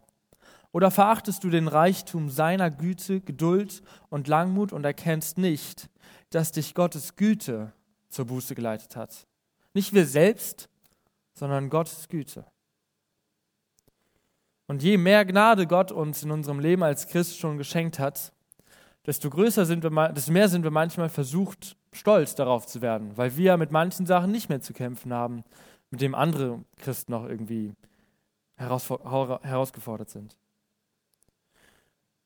oder 0.78 0.92
verachtest 0.92 1.44
du 1.44 1.50
den 1.50 1.68
Reichtum 1.68 2.30
seiner 2.30 2.70
Güte, 2.70 3.20
Geduld 3.20 3.82
und 4.10 4.28
Langmut 4.28 4.72
und 4.72 4.86
erkennst 4.86 5.40
nicht, 5.40 5.90
dass 6.30 6.52
dich 6.52 6.76
Gottes 6.76 7.16
Güte 7.16 7.74
zur 8.10 8.26
Buße 8.26 8.54
geleitet 8.54 8.96
hat? 8.96 9.26
Nicht 9.74 9.96
wir 9.96 10.06
selbst, 10.06 10.70
sondern 11.34 11.72
Gottes 11.72 12.08
Güte. 12.10 12.46
Und 14.68 14.84
je 14.84 15.00
mehr 15.00 15.26
Gnade 15.26 15.66
Gott 15.66 15.92
uns 15.92 16.22
in 16.22 16.30
unserem 16.30 16.60
Leben 16.60 16.84
als 16.84 17.08
Christ 17.08 17.40
schon 17.40 17.58
geschenkt 17.58 17.98
hat, 17.98 18.32
desto 19.08 19.32
größer 19.32 19.66
sind 19.66 19.84
wir, 19.84 20.10
desto 20.10 20.32
mehr 20.32 20.48
sind 20.48 20.62
wir 20.62 20.70
manchmal 20.70 21.10
versucht, 21.10 21.76
stolz 21.92 22.36
darauf 22.36 22.68
zu 22.68 22.84
werden, 22.84 23.18
weil 23.18 23.36
wir 23.36 23.58
mit 23.58 23.72
manchen 23.72 24.06
Sachen 24.06 24.32
nicht 24.32 24.48
mehr 24.48 24.62
zu 24.62 24.74
kämpfen 24.74 25.12
haben, 25.12 25.44
mit 25.90 26.02
dem 26.02 26.14
andere 26.14 26.64
Christen 26.76 27.14
noch 27.14 27.28
irgendwie 27.28 27.74
herausgefordert 28.58 30.12
sind. 30.12 30.38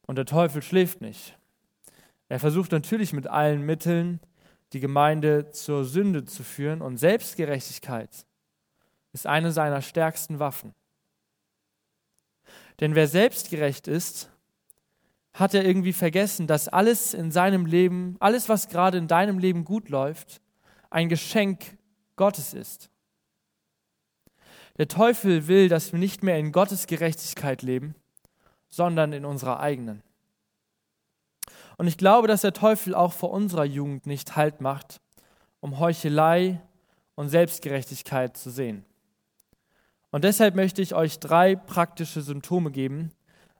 Und 0.07 0.17
der 0.17 0.25
Teufel 0.25 0.61
schläft 0.61 1.01
nicht. 1.01 1.37
Er 2.29 2.39
versucht 2.39 2.71
natürlich 2.71 3.13
mit 3.13 3.27
allen 3.27 3.61
Mitteln, 3.61 4.19
die 4.73 4.79
Gemeinde 4.79 5.51
zur 5.51 5.85
Sünde 5.85 6.25
zu 6.25 6.43
führen. 6.43 6.81
Und 6.81 6.97
Selbstgerechtigkeit 6.97 8.25
ist 9.13 9.27
eine 9.27 9.51
seiner 9.51 9.81
stärksten 9.81 10.39
Waffen. 10.39 10.73
Denn 12.79 12.95
wer 12.95 13.07
selbstgerecht 13.07 13.87
ist, 13.87 14.29
hat 15.33 15.53
er 15.53 15.65
irgendwie 15.65 15.93
vergessen, 15.93 16.47
dass 16.47 16.67
alles 16.67 17.13
in 17.13 17.31
seinem 17.31 17.65
Leben, 17.65 18.17
alles, 18.19 18.49
was 18.49 18.69
gerade 18.69 18.97
in 18.97 19.07
deinem 19.07 19.37
Leben 19.37 19.63
gut 19.63 19.89
läuft, 19.89 20.41
ein 20.89 21.09
Geschenk 21.09 21.77
Gottes 22.15 22.53
ist. 22.53 22.89
Der 24.77 24.87
Teufel 24.87 25.47
will, 25.47 25.69
dass 25.69 25.91
wir 25.91 25.99
nicht 25.99 26.23
mehr 26.23 26.37
in 26.37 26.51
Gottes 26.51 26.87
Gerechtigkeit 26.87 27.61
leben, 27.61 27.95
sondern 28.71 29.13
in 29.13 29.25
unserer 29.25 29.59
eigenen. 29.59 30.01
Und 31.77 31.87
ich 31.87 31.97
glaube, 31.97 32.27
dass 32.27 32.41
der 32.41 32.53
Teufel 32.53 32.95
auch 32.95 33.13
vor 33.13 33.31
unserer 33.31 33.65
Jugend 33.65 34.07
nicht 34.07 34.35
Halt 34.35 34.61
macht, 34.61 34.99
um 35.59 35.79
Heuchelei 35.79 36.59
und 37.15 37.29
Selbstgerechtigkeit 37.29 38.35
zu 38.35 38.49
sehen. 38.49 38.85
Und 40.09 40.23
deshalb 40.23 40.55
möchte 40.55 40.81
ich 40.81 40.95
euch 40.95 41.19
drei 41.19 41.55
praktische 41.55 42.21
Symptome 42.21 42.71
geben, 42.71 43.11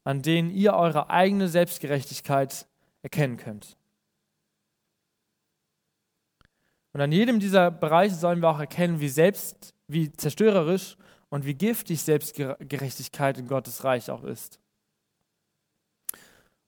an 0.04 0.22
denen 0.22 0.50
ihr 0.50 0.74
eure 0.74 1.10
eigene 1.10 1.48
Selbstgerechtigkeit 1.48 2.68
erkennen 3.04 3.38
könnt. 3.38 3.78
Und 6.94 7.02
an 7.02 7.12
jedem 7.12 7.40
dieser 7.40 7.72
Bereiche 7.72 8.16
sollen 8.16 8.42
wir 8.42 8.50
auch 8.50 8.60
erkennen, 8.60 9.00
wie 9.00 9.10
selbst, 9.10 9.74
wie 9.88 10.12
zerstörerisch 10.12 10.98
und 11.30 11.46
wie 11.46 11.54
giftig 11.54 12.02
Selbstgerechtigkeit 12.02 13.38
in 13.38 13.48
Gottes 13.48 13.84
Reich 13.84 14.12
auch 14.12 14.24
ist. 14.24 14.60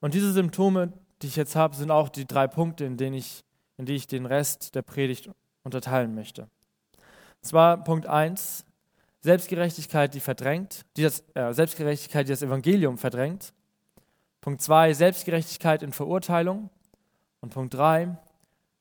Und 0.04 0.12
diese 0.12 0.34
Symptome, 0.34 0.92
die 1.22 1.28
ich 1.28 1.36
jetzt 1.36 1.56
habe, 1.56 1.74
sind 1.74 1.90
auch 1.90 2.10
die 2.10 2.26
drei 2.26 2.46
Punkte, 2.46 2.84
in 2.84 2.98
denen 2.98 3.16
ich, 3.16 3.42
in 3.78 3.86
die 3.86 3.94
ich 3.94 4.06
den 4.06 4.26
Rest 4.26 4.74
der 4.74 4.82
Predigt 4.82 5.30
unterteilen 5.62 6.14
möchte. 6.14 6.42
Und 6.42 6.50
zwar 7.40 7.82
Punkt 7.82 8.06
1, 8.06 8.66
Selbstgerechtigkeit, 9.22 10.12
die 10.12 10.20
verdrängt, 10.20 10.82
die 10.98 11.04
das, 11.04 11.24
äh, 11.32 11.54
Selbstgerechtigkeit, 11.54 12.26
die 12.26 12.32
das 12.32 12.42
Evangelium 12.42 12.98
verdrängt. 12.98 13.54
Punkt 14.42 14.60
2, 14.60 14.92
Selbstgerechtigkeit 14.92 15.82
in 15.82 15.90
Verurteilung. 15.90 16.68
Und 17.40 17.54
Punkt 17.54 17.72
3, 17.72 18.14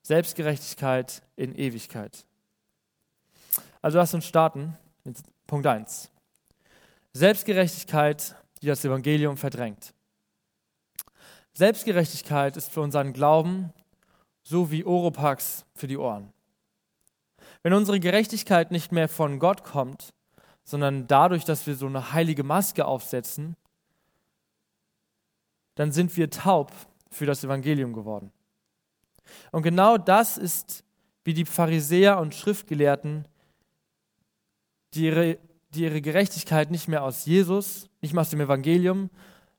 Selbstgerechtigkeit 0.01 1.23
in 1.37 1.55
Ewigkeit. 1.55 2.25
Also 3.81 3.97
lass 3.97 4.13
uns 4.13 4.25
starten 4.25 4.77
mit 5.05 5.19
Punkt 5.47 5.67
1. 5.67 6.11
Selbstgerechtigkeit, 7.13 8.35
die 8.61 8.67
das 8.67 8.83
Evangelium 8.83 9.37
verdrängt. 9.37 9.93
Selbstgerechtigkeit 11.53 12.57
ist 12.57 12.71
für 12.71 12.81
unseren 12.81 13.13
Glauben 13.13 13.71
so 14.41 14.71
wie 14.71 14.85
Oropax 14.85 15.65
für 15.75 15.87
die 15.87 15.97
Ohren. 15.97 16.33
Wenn 17.61 17.73
unsere 17.73 17.99
Gerechtigkeit 17.99 18.71
nicht 18.71 18.91
mehr 18.91 19.07
von 19.07 19.39
Gott 19.39 19.63
kommt, 19.63 20.13
sondern 20.63 21.07
dadurch, 21.07 21.45
dass 21.45 21.67
wir 21.67 21.75
so 21.75 21.85
eine 21.85 22.13
heilige 22.13 22.43
Maske 22.43 22.85
aufsetzen, 22.85 23.55
dann 25.75 25.91
sind 25.91 26.15
wir 26.17 26.29
taub 26.29 26.71
für 27.09 27.25
das 27.25 27.43
Evangelium 27.43 27.93
geworden. 27.93 28.31
Und 29.51 29.63
genau 29.63 29.97
das 29.97 30.37
ist, 30.37 30.83
wie 31.23 31.33
die 31.33 31.45
Pharisäer 31.45 32.19
und 32.19 32.35
Schriftgelehrten, 32.35 33.27
die 34.93 35.05
ihre, 35.05 35.37
die 35.69 35.83
ihre 35.83 36.01
Gerechtigkeit 36.01 36.69
nicht 36.69 36.87
mehr 36.87 37.03
aus 37.03 37.25
Jesus, 37.25 37.89
nicht 38.01 38.13
mehr 38.13 38.21
aus 38.21 38.29
dem 38.29 38.41
Evangelium, 38.41 39.09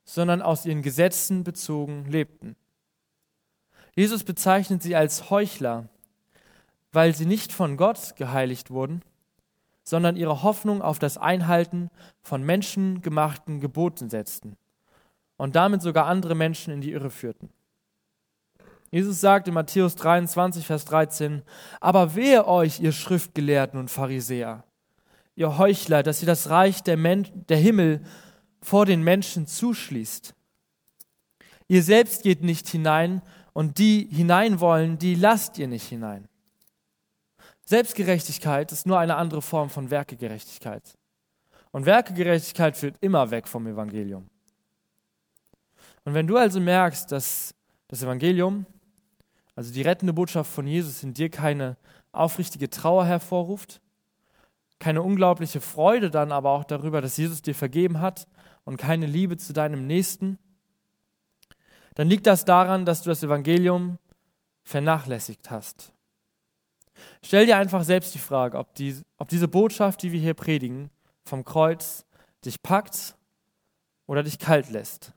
sondern 0.05 0.41
aus 0.41 0.65
ihren 0.65 0.83
Gesetzen 0.83 1.43
bezogen 1.43 2.05
lebten. 2.05 2.55
Jesus 3.95 4.23
bezeichnet 4.23 4.83
sie 4.83 4.95
als 4.95 5.29
Heuchler, 5.29 5.89
weil 6.91 7.15
sie 7.15 7.25
nicht 7.25 7.51
von 7.51 7.75
Gott 7.75 8.15
geheiligt 8.15 8.69
wurden, 8.69 9.01
sondern 9.83 10.15
ihre 10.15 10.43
Hoffnung 10.43 10.81
auf 10.81 10.99
das 10.99 11.17
Einhalten 11.17 11.89
von 12.21 12.43
menschengemachten 12.43 13.59
Geboten 13.59 14.09
setzten 14.09 14.57
und 15.37 15.55
damit 15.55 15.81
sogar 15.81 16.05
andere 16.05 16.35
Menschen 16.35 16.73
in 16.73 16.81
die 16.81 16.91
Irre 16.91 17.09
führten. 17.09 17.49
Jesus 18.91 19.19
sagt 19.19 19.47
in 19.47 19.53
Matthäus 19.53 19.95
23, 19.95 20.65
Vers 20.65 20.85
13, 20.85 21.41
aber 21.81 22.15
wehe 22.15 22.47
euch, 22.47 22.79
ihr 22.79 22.91
Schriftgelehrten 22.91 23.79
und 23.79 23.91
Pharisäer, 23.91 24.63
ihr 25.35 25.57
Heuchler, 25.57 26.03
dass 26.03 26.21
ihr 26.21 26.27
das 26.27 26.49
Reich 26.49 26.81
der, 26.83 26.95
Men 26.95 27.27
der 27.49 27.57
Himmel 27.57 28.01
vor 28.65 28.87
den 28.87 29.03
Menschen 29.03 29.45
zuschließt. 29.45 30.33
Ihr 31.67 31.83
selbst 31.83 32.23
geht 32.23 32.43
nicht 32.43 32.67
hinein 32.67 33.21
und 33.53 33.77
die 33.77 34.07
hinein 34.11 34.59
wollen, 34.59 34.97
die 34.97 35.13
lasst 35.13 35.57
ihr 35.59 35.67
nicht 35.67 35.87
hinein. 35.87 36.27
Selbstgerechtigkeit 37.65 38.71
ist 38.71 38.87
nur 38.87 38.99
eine 38.99 39.15
andere 39.15 39.41
Form 39.41 39.69
von 39.69 39.91
Werkegerechtigkeit. 39.91 40.97
Und 41.71 41.85
Werkegerechtigkeit 41.85 42.75
führt 42.75 42.97
immer 43.01 43.29
weg 43.31 43.47
vom 43.47 43.67
Evangelium. 43.67 44.29
Und 46.03 46.13
wenn 46.13 46.27
du 46.27 46.37
also 46.37 46.59
merkst, 46.59 47.11
dass 47.11 47.53
das 47.87 48.01
Evangelium, 48.01 48.65
also 49.55 49.71
die 49.71 49.81
rettende 49.83 50.13
Botschaft 50.13 50.51
von 50.51 50.65
Jesus 50.65 51.03
in 51.03 51.13
dir 51.13 51.29
keine 51.29 51.77
aufrichtige 52.11 52.69
Trauer 52.69 53.05
hervorruft, 53.05 53.79
keine 54.79 55.01
unglaubliche 55.01 55.61
Freude 55.61 56.09
dann 56.09 56.31
aber 56.31 56.51
auch 56.51 56.63
darüber, 56.63 57.01
dass 57.01 57.17
Jesus 57.17 57.41
dir 57.41 57.55
vergeben 57.55 57.99
hat 57.99 58.27
und 58.65 58.77
keine 58.77 59.05
Liebe 59.05 59.37
zu 59.37 59.53
deinem 59.53 59.87
Nächsten, 59.87 60.37
dann 61.93 62.09
liegt 62.09 62.27
das 62.27 62.43
daran, 62.43 62.85
dass 62.85 63.03
du 63.03 63.09
das 63.09 63.23
Evangelium 63.23 63.97
vernachlässigt 64.63 65.49
hast. 65.49 65.93
Stell 67.23 67.45
dir 67.45 67.57
einfach 67.57 67.83
selbst 67.83 68.13
die 68.13 68.19
Frage, 68.19 68.57
ob, 68.57 68.73
die, 68.75 69.01
ob 69.17 69.29
diese 69.29 69.47
Botschaft, 69.47 70.01
die 70.03 70.11
wir 70.11 70.19
hier 70.19 70.33
predigen, 70.33 70.89
vom 71.23 71.43
Kreuz 71.43 72.05
dich 72.43 72.61
packt 72.61 73.15
oder 74.07 74.23
dich 74.23 74.39
kalt 74.39 74.69
lässt. 74.69 75.13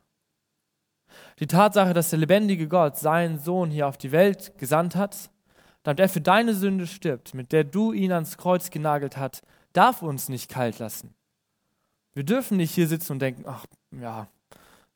Die 1.41 1.47
Tatsache, 1.47 1.95
dass 1.95 2.11
der 2.11 2.19
lebendige 2.19 2.69
Gott 2.69 2.97
seinen 2.97 3.39
Sohn 3.39 3.71
hier 3.71 3.87
auf 3.87 3.97
die 3.97 4.13
Welt 4.13 4.59
gesandt 4.59 4.97
hat, 4.97 5.31
damit 5.83 6.01
er 6.01 6.09
für 6.09 6.21
deine 6.21 6.55
Sünde 6.55 6.87
stirbt, 6.87 7.35
mit 7.35 7.53
der 7.53 7.65
du 7.65 7.93
ihn 7.93 8.13
ans 8.13 8.37
Kreuz 8.37 8.71
genagelt 8.71 9.17
hast, 9.17 9.43
darf 9.73 10.03
uns 10.03 10.29
nicht 10.29 10.51
kalt 10.51 10.79
lassen. 10.79 11.15
Wir 12.18 12.24
dürfen 12.24 12.57
nicht 12.57 12.74
hier 12.74 12.88
sitzen 12.88 13.12
und 13.12 13.18
denken, 13.20 13.44
ach 13.46 13.64
ja, 13.92 14.26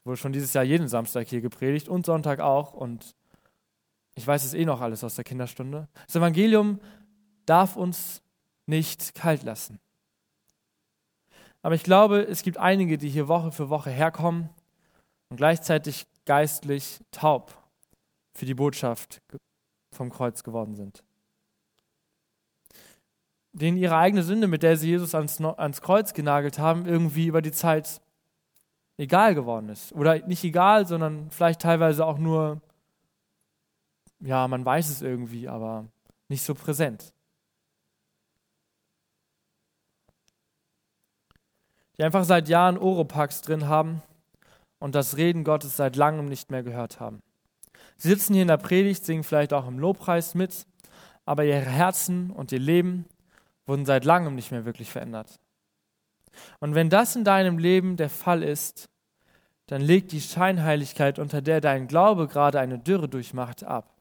wurde 0.03 0.17
schon 0.17 0.33
dieses 0.33 0.55
Jahr 0.55 0.65
jeden 0.65 0.89
Samstag 0.89 1.29
hier 1.29 1.41
gepredigt 1.41 1.89
und 1.89 2.05
Sonntag 2.05 2.41
auch 2.41 2.75
und 2.75 3.15
ich 4.17 4.27
weiß 4.27 4.45
es 4.45 4.55
eh 4.55 4.65
noch 4.65 4.81
alles 4.81 5.05
aus 5.05 5.15
der 5.15 5.23
Kinderstunde. 5.23 5.87
Das 6.05 6.17
Evangelium 6.17 6.81
darf 7.47 7.77
uns 7.77 8.23
nicht 8.67 9.15
kalt 9.15 9.45
lassen. 9.45 9.79
Aber 11.63 11.77
ich 11.77 11.85
glaube, 11.85 12.23
es 12.23 12.43
gibt 12.43 12.57
einige, 12.57 12.99
die 12.99 13.09
hier 13.09 13.29
Woche 13.29 13.53
für 13.53 13.71
Woche 13.71 13.91
herkommen 13.91 14.51
und 15.29 15.37
gleichzeitig 15.37 16.09
geistlich 16.25 16.99
taub 17.13 17.57
für 18.35 18.47
die 18.47 18.55
Botschaft 18.55 19.23
vom 19.95 20.11
Kreuz 20.11 20.43
geworden 20.43 20.75
sind. 20.75 21.05
Denen 23.53 23.77
ihre 23.77 23.97
eigene 23.97 24.23
Sünde, 24.23 24.47
mit 24.47 24.63
der 24.63 24.77
sie 24.77 24.89
Jesus 24.89 25.15
ans, 25.15 25.41
ans 25.41 25.83
Kreuz 25.83 26.15
genagelt 26.15 26.59
haben, 26.59 26.87
irgendwie 26.87 27.27
über 27.27 27.43
die 27.43 27.53
Zeit 27.53 28.01
egal 28.97 29.35
geworden 29.35 29.69
ist. 29.69 29.93
Oder 29.93 30.27
nicht 30.27 30.45
egal, 30.45 30.87
sondern 30.87 31.31
vielleicht 31.31 31.61
teilweise 31.61 32.07
auch 32.07 32.19
nur, 32.19 32.61
ja, 34.21 34.49
man 34.49 34.65
weiß 34.65 34.89
es 34.89 35.03
irgendwie, 35.03 35.49
aber 35.49 35.87
nicht 36.29 36.43
so 36.43 36.55
präsent. 36.55 37.13
Die 41.99 42.05
einfach 42.05 42.25
seit 42.25 42.49
Jahren 42.49 42.79
Oropax 42.79 43.43
drin 43.43 43.69
haben 43.69 44.03
und 44.79 44.95
das 44.95 45.17
Reden 45.17 45.45
Gottes 45.45 45.77
seit 45.77 45.97
langem 45.97 46.27
nicht 46.27 46.51
mehr 46.51 46.63
gehört 46.63 47.01
haben. 47.01 47.21
Sie 47.99 48.09
sitzen 48.09 48.33
hier 48.33 48.43
in 48.43 48.49
der 48.49 48.57
Predigt, 48.57 49.05
singen 49.05 49.25
vielleicht 49.25 49.53
auch 49.53 49.69
im 49.69 49.79
Lobpreis 49.79 50.35
mit, 50.35 50.67
aber 51.27 51.45
ihre 51.45 51.61
Herzen 51.61 52.31
und 52.31 52.51
ihr 52.51 52.59
Leben 52.59 53.05
wurden 53.67 53.87
seit 53.87 54.05
langem 54.05 54.35
nicht 54.35 54.51
mehr 54.51 54.65
wirklich 54.65 54.91
verändert. 54.91 55.41
Und 56.61 56.75
wenn 56.75 56.91
das 56.91 57.17
in 57.17 57.25
deinem 57.25 57.59
Leben 57.59 57.97
der 57.97 58.11
Fall 58.11 58.43
ist, 58.43 58.89
dann 59.67 59.81
leg 59.81 60.09
die 60.09 60.21
Scheinheiligkeit, 60.21 61.19
unter 61.19 61.41
der 61.41 61.61
dein 61.61 61.89
Glaube 61.89 62.29
gerade 62.29 62.61
eine 62.61 62.79
Dürre 62.79 63.09
durchmacht, 63.09 63.65
ab. 63.65 63.97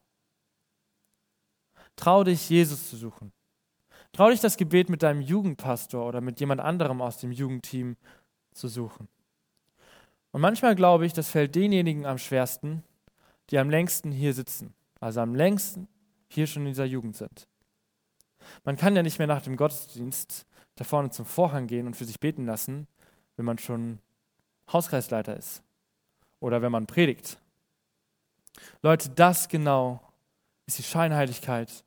Trau 1.95 2.24
dich, 2.24 2.50
Jesus 2.50 2.89
zu 2.89 2.97
suchen. 2.97 3.32
Trau 4.12 4.30
dich, 4.30 4.39
das 4.39 4.58
Gebet 4.58 4.89
mit 4.89 5.04
deinem 5.04 5.21
Jugendpastor 5.21 6.06
oder 6.06 6.19
mit 6.19 6.39
jemand 6.39 6.62
anderem 6.62 7.02
aus 7.02 7.17
dem 7.19 7.32
Jugendteam 7.32 7.95
zu 8.54 8.67
suchen. 8.67 9.08
Und 10.32 10.41
manchmal 10.41 10.76
glaube 10.76 11.06
ich, 11.06 11.13
das 11.13 11.30
fällt 11.30 11.56
denjenigen 11.56 12.06
am 12.06 12.17
schwersten, 12.17 12.84
die 13.50 13.58
am 13.58 13.69
längsten 13.69 14.12
hier 14.12 14.34
sitzen, 14.34 14.74
also 15.00 15.21
am 15.21 15.36
längsten 15.36 15.88
hier 16.28 16.47
schon 16.47 16.63
in 16.63 16.69
dieser 16.69 16.86
Jugend 16.86 17.17
sind. 17.17 17.47
Man 18.63 18.77
kann 18.77 18.95
ja 18.95 19.04
nicht 19.04 19.17
mehr 19.17 19.27
nach 19.27 19.41
dem 19.41 19.56
Gottesdienst 19.56 20.45
da 20.75 20.84
vorne 20.84 21.12
zum 21.12 21.25
Vorhang 21.25 21.67
gehen 21.67 21.88
und 21.88 21.95
für 21.95 22.06
sich 22.06 22.19
beten 22.19 22.45
lassen, 22.45 22.88
wenn 23.36 23.45
man 23.45 23.58
schon 23.58 23.99
Hauskreisleiter 24.71 25.36
ist 25.36 25.63
oder 26.39 26.62
wenn 26.62 26.71
man 26.71 26.88
predigt. 26.88 27.38
Leute, 28.82 29.10
das 29.10 29.47
genau 29.47 30.01
ist 30.65 30.77
die 30.77 30.84
Scheinheiligkeit, 30.84 31.84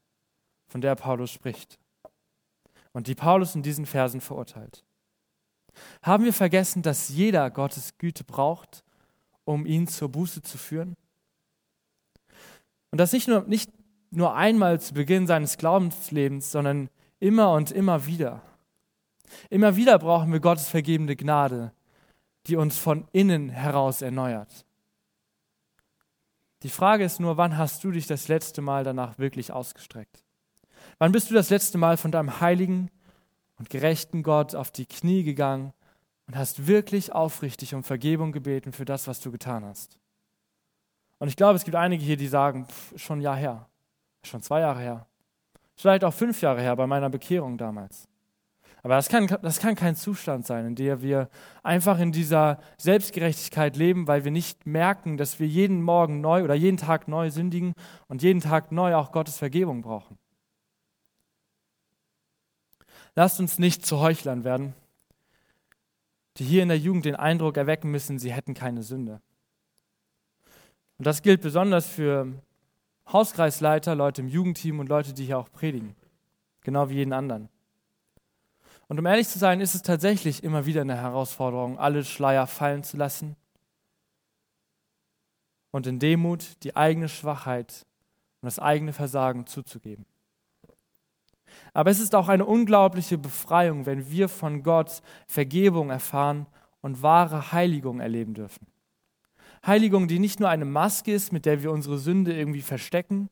von 0.67 0.81
der 0.81 0.97
Paulus 0.97 1.31
spricht 1.31 1.79
und 2.93 3.07
die 3.07 3.15
Paulus 3.15 3.55
in 3.55 3.63
diesen 3.63 3.87
Versen 3.87 4.21
verurteilt. 4.21 4.85
Haben 6.03 6.25
wir 6.25 6.33
vergessen, 6.33 6.83
dass 6.83 7.09
jeder 7.09 7.51
Gottes 7.51 7.97
Güte 7.99 8.25
braucht, 8.25 8.85
um 9.45 9.67
ihn 9.67 9.87
zur 9.87 10.09
Buße 10.09 10.43
zu 10.43 10.59
führen? 10.59 10.97
Und 12.91 12.99
das 12.99 13.13
nicht 13.13 13.29
nur, 13.29 13.43
nicht 13.43 13.71
nur 14.17 14.35
einmal 14.35 14.81
zu 14.81 14.95
Beginn 14.95 15.27
seines 15.27 15.57
Glaubenslebens, 15.59 16.51
sondern 16.51 16.89
immer 17.21 17.53
und 17.53 17.71
immer 17.71 18.07
wieder. 18.07 18.43
Immer 19.51 19.77
wieder 19.77 19.99
brauchen 19.99 20.33
wir 20.33 20.41
Gottes 20.41 20.69
vergebende 20.69 21.17
Gnade, 21.17 21.73
die 22.47 22.57
uns 22.57 22.79
von 22.79 23.09
innen 23.13 23.49
heraus 23.49 24.03
erneuert. 24.03 24.67
Die 26.63 26.71
Frage 26.71 27.05
ist 27.05 27.21
nur, 27.21 27.37
wann 27.37 27.59
hast 27.59 27.85
du 27.85 27.91
dich 27.91 28.07
das 28.07 28.29
letzte 28.29 28.63
Mal 28.63 28.85
danach 28.85 29.19
wirklich 29.19 29.53
ausgestreckt? 29.53 30.25
Wann 30.99 31.13
bist 31.13 31.31
du 31.31 31.35
das 31.35 31.51
letzte 31.51 31.79
Mal 31.79 31.97
von 31.97 32.11
deinem 32.11 32.41
heiligen 32.41 32.91
und 33.59 33.71
gerechten 33.71 34.23
Gott 34.23 34.55
auf 34.55 34.71
die 34.71 34.87
Knie 34.87 35.25
gegangen 35.25 35.73
und 36.27 36.37
hast 36.37 36.67
wirklich 36.67 37.13
aufrichtig 37.13 37.75
um 37.75 37.85
Vergebung 37.85 38.33
gebeten 38.33 38.73
für 38.73 38.85
das, 38.85 39.07
was 39.09 39.21
du 39.21 39.31
getan 39.31 39.65
hast? 39.65 39.99
Und 41.19 41.29
ich 41.29 41.37
glaube, 41.37 41.57
es 41.57 41.65
gibt 41.65 41.77
einige 41.77 42.05
hier, 42.05 42.17
die 42.17 42.29
sagen, 42.29 42.67
pff, 42.67 42.99
schon 42.99 43.19
ein 43.19 43.23
Jahr 43.23 43.37
her, 43.37 43.69
schon 44.27 44.43
zwei 44.43 44.61
Jahre 44.61 44.81
her. 44.81 45.07
Vielleicht 45.77 46.05
auch 46.05 46.15
fünf 46.15 46.41
Jahre 46.41 46.61
her 46.61 46.77
bei 46.77 46.87
meiner 46.87 47.11
Bekehrung 47.11 47.59
damals. 47.59 48.09
Aber 48.85 48.97
das 48.97 49.09
kann, 49.09 49.27
das 49.27 49.61
kann 49.61 49.77
kein 49.77 49.97
Zustand 49.97 50.47
sein, 50.47 50.67
in 50.67 50.75
dem 50.75 51.01
wir 51.01 51.31
einfach 51.63 51.99
in 51.99 52.13
dieser 52.13 52.61
Selbstgerechtigkeit 52.77 53.77
leben, 53.77 54.07
weil 54.07 54.25
wir 54.25 54.31
nicht 54.31 54.67
merken, 54.67 55.17
dass 55.17 55.41
wir 55.41 55.47
jeden 55.47 55.83
Morgen 55.83 56.21
neu 56.21 56.45
oder 56.45 56.55
jeden 56.55 56.77
Tag 56.77 57.09
neu 57.09 57.31
sündigen 57.31 57.73
und 58.09 58.23
jeden 58.23 58.41
Tag 58.41 58.73
neu 58.73 58.95
auch 58.95 59.11
Gottes 59.11 59.39
Vergebung 59.39 59.81
brauchen. 59.81 60.19
Lasst 63.17 63.41
uns 63.41 63.59
nicht 63.59 63.87
zu 63.87 64.01
Heuchlern 64.01 64.45
werden, 64.45 64.75
die 66.37 66.45
hier 66.45 66.63
in 66.63 66.69
der 66.69 66.79
Jugend 66.79 67.07
den 67.07 67.17
Eindruck 67.17 67.57
erwecken 67.57 67.91
müssen, 67.91 68.19
sie 68.19 68.33
hätten 68.33 68.53
keine 68.53 68.83
Sünde. 68.83 69.23
Und 70.99 71.07
das 71.07 71.23
gilt 71.23 71.41
besonders 71.41 71.87
für 71.87 72.27
Hauskreisleiter, 73.13 73.95
Leute 73.95 74.23
im 74.23 74.29
Jugendteam 74.29 74.81
und 74.81 74.89
Leute, 74.89 75.13
die 75.13 75.25
hier 75.25 75.39
auch 75.39 75.51
predigen. 75.51 75.95
Genau 76.63 76.89
wie 76.89 76.95
jeden 76.95 77.13
anderen. 77.13 77.49
Und 78.89 78.99
um 78.99 79.07
ehrlich 79.07 79.29
zu 79.29 79.39
sein, 79.39 79.61
ist 79.61 79.75
es 79.75 79.83
tatsächlich 79.83 80.45
immer 80.45 80.67
wieder 80.67 80.83
eine 80.83 80.97
Herausforderung, 80.97 81.79
alle 81.79 82.05
Schleier 82.05 82.47
fallen 82.47 82.83
zu 82.83 82.97
lassen 82.97 83.37
und 85.71 85.87
in 85.87 85.99
Demut 85.99 86.63
die 86.63 86.77
eigene 86.77 87.09
Schwachheit 87.09 87.87
und 88.41 88.47
das 88.47 88.59
eigene 88.59 88.93
Versagen 88.93 89.47
zuzugeben. 89.47 90.07
Aber 91.73 91.91
es 91.91 91.99
ist 91.99 92.15
auch 92.15 92.29
eine 92.29 92.45
unglaubliche 92.45 93.19
Befreiung, 93.19 93.87
wenn 93.87 94.11
wir 94.11 94.29
von 94.29 94.63
Gott 94.63 95.03
Vergebung 95.27 95.91
erfahren 95.91 96.47
und 96.81 97.03
wahre 97.03 97.53
Heiligung 97.53 98.01
erleben 98.01 98.35
dürfen. 98.35 98.67
Heiligung, 99.67 100.09
die 100.09 100.19
nicht 100.19 100.41
nur 100.41 100.49
eine 100.49 100.65
Maske 100.65 101.13
ist, 101.13 101.33
mit 101.33 101.47
der 101.47 101.63
wir 101.63 101.73
unsere 101.73 101.99
Sünde 101.99 102.37
irgendwie 102.37 102.63
verstecken, 102.63 103.31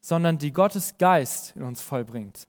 sondern 0.00 0.38
die 0.38 0.52
Gottes 0.52 0.96
Geist 0.98 1.56
in 1.56 1.62
uns 1.62 1.80
vollbringt. 1.80 2.46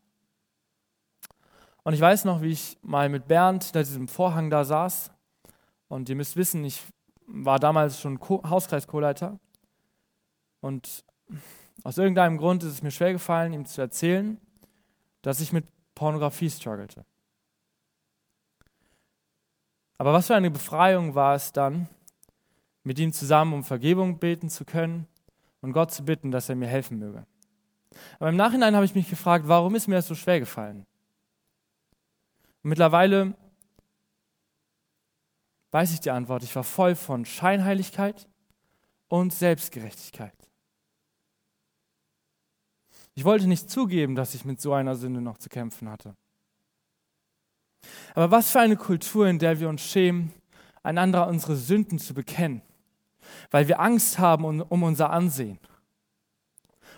Und 1.84 1.94
ich 1.94 2.02
weiß 2.02 2.26
noch, 2.26 2.42
wie 2.42 2.52
ich 2.52 2.78
mal 2.82 3.10
mit 3.10 3.28
Bernd 3.28 3.64
hinter 3.64 3.84
diesem 3.84 4.08
Vorhang 4.08 4.50
da 4.50 4.64
saß. 4.64 5.12
Und 5.88 6.10
ihr 6.10 6.16
müsst 6.16 6.36
wissen, 6.36 6.64
ich 6.64 6.82
war 7.28 7.60
damals 7.60 8.00
schon 8.00 8.20
Hauskreiskoleiter. 8.20 9.40
Und 10.62 11.04
aus 11.84 11.98
irgendeinem 11.98 12.38
Grund 12.38 12.64
ist 12.64 12.74
es 12.74 12.82
mir 12.82 12.92
schwer 12.92 13.14
gefallen, 13.14 13.54
ihm 13.54 13.66
zu 13.66 13.82
erzählen, 13.82 14.40
dass 15.22 15.40
ich 15.40 15.54
mit 15.54 15.66
Pornografie 15.94 16.50
struggelte. 16.50 17.06
Aber 19.98 20.12
was 20.12 20.28
für 20.28 20.36
eine 20.36 20.52
Befreiung 20.52 21.16
war 21.16 21.36
es 21.36 21.52
dann, 21.52 21.88
mit 22.86 23.00
ihm 23.00 23.12
zusammen 23.12 23.54
um 23.54 23.64
Vergebung 23.64 24.20
beten 24.20 24.50
zu 24.50 24.64
können 24.64 25.08
und 25.62 25.74
Gott 25.74 25.92
zu 25.92 26.06
bitten, 26.06 26.32
dass 26.32 26.48
er 26.48 26.56
mir 26.56 26.68
helfen 26.68 27.00
möge. 27.00 27.26
Aber 28.20 28.30
im 28.30 28.36
Nachhinein 28.36 28.76
habe 28.76 28.86
ich 28.86 28.96
mich 28.96 29.10
gefragt, 29.10 29.48
warum 29.48 29.76
ist 29.76 29.88
mir 29.88 29.96
das 29.96 30.08
so 30.08 30.16
schwer 30.16 30.40
gefallen? 30.40 30.86
Und 32.64 32.70
mittlerweile 32.70 33.36
weiß 35.72 35.94
ich 35.94 36.00
die 36.00 36.12
Antwort. 36.12 36.44
Ich 36.44 36.56
war 36.56 36.64
voll 36.64 36.96
von 36.96 37.26
Scheinheiligkeit 37.26 38.28
und 39.08 39.34
Selbstgerechtigkeit. 39.34 40.36
Ich 43.16 43.24
wollte 43.24 43.48
nicht 43.48 43.70
zugeben, 43.70 44.16
dass 44.16 44.36
ich 44.36 44.46
mit 44.46 44.62
so 44.62 44.74
einer 44.74 44.96
Sünde 44.96 45.22
noch 45.22 45.38
zu 45.38 45.50
kämpfen 45.50 45.90
hatte. 45.90 46.16
Aber 48.14 48.30
was 48.30 48.52
für 48.52 48.60
eine 48.60 48.78
Kultur, 48.78 49.28
in 49.28 49.40
der 49.40 49.60
wir 49.60 49.70
uns 49.70 49.82
schämen, 49.82 50.34
einander 50.84 51.28
unsere 51.28 51.56
Sünden 51.56 51.98
zu 51.98 52.14
bekennen, 52.14 52.62
weil 53.52 53.68
wir 53.68 53.80
Angst 53.80 54.20
haben 54.20 54.62
um 54.62 54.84
unser 54.84 55.10
Ansehen 55.10 55.60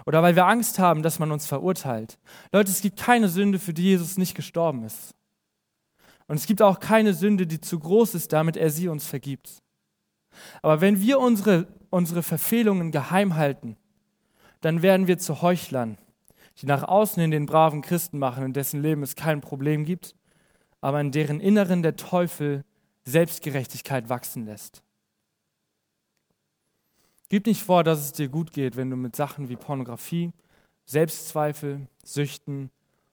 oder 0.08 0.24
weil 0.24 0.38
wir 0.38 0.46
Angst 0.46 0.80
haben, 0.80 1.04
dass 1.04 1.20
man 1.20 1.34
uns 1.34 1.46
verurteilt. 1.46 2.18
Leute, 2.54 2.72
es 2.72 2.80
gibt 2.80 2.98
keine 2.98 3.28
Sünde, 3.28 3.60
für 3.60 3.74
die 3.74 3.84
Jesus 3.84 4.18
nicht 4.18 4.36
gestorben 4.36 4.86
ist. 4.86 5.14
Und 6.28 6.38
es 6.38 6.46
gibt 6.46 6.62
auch 6.62 6.80
keine 6.80 7.14
Sünde, 7.14 7.46
die 7.46 7.60
zu 7.60 7.78
groß 7.78 8.16
ist, 8.16 8.32
damit 8.32 8.56
er 8.56 8.70
sie 8.70 8.88
uns 8.88 9.06
vergibt. 9.06 9.62
Aber 10.62 10.80
wenn 10.80 11.02
wir 11.02 11.20
unsere, 11.20 11.68
unsere 11.90 12.24
Verfehlungen 12.24 12.92
geheim 12.92 13.36
halten, 13.36 13.76
dann 14.62 14.82
werden 14.82 15.08
wir 15.08 15.18
zu 15.18 15.42
Heuchlern, 15.42 15.98
die 16.62 16.68
nach 16.68 16.84
außen 16.84 17.22
in 17.22 17.32
den 17.32 17.46
braven 17.46 17.82
Christen 17.82 18.18
machen, 18.18 18.46
in 18.46 18.54
dessen 18.54 18.82
Leben 18.82 19.04
es 19.04 19.16
kein 19.16 19.42
Problem 19.42 19.84
gibt, 19.84 20.16
aber 20.80 21.02
in 21.02 21.12
deren 21.12 21.42
Inneren 21.42 21.84
der 21.84 21.98
Teufel 21.98 22.64
Selbstgerechtigkeit 23.04 24.08
wachsen 24.08 24.46
lässt. 24.46 24.84
Gib 27.30 27.46
nicht 27.46 27.62
vor, 27.62 27.84
dass 27.84 28.00
es 28.00 28.12
dir 28.14 28.30
gut 28.30 28.54
geht, 28.54 28.78
wenn 28.78 28.90
du 28.90 28.96
mit 28.96 29.16
Sachen 29.16 29.50
wie 29.50 29.58
Pornografie, 29.58 30.32
Selbstzweifel, 30.86 31.88
Süchten, 32.04 32.72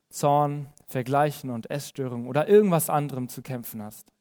Zorn, 0.08 0.68
Vergleichen 0.86 1.50
und 1.50 1.70
Essstörungen 1.70 2.28
oder 2.28 2.48
irgendwas 2.48 2.88
anderem 2.88 3.28
zu 3.28 3.42
kämpfen 3.42 3.82
hast. 3.82 4.12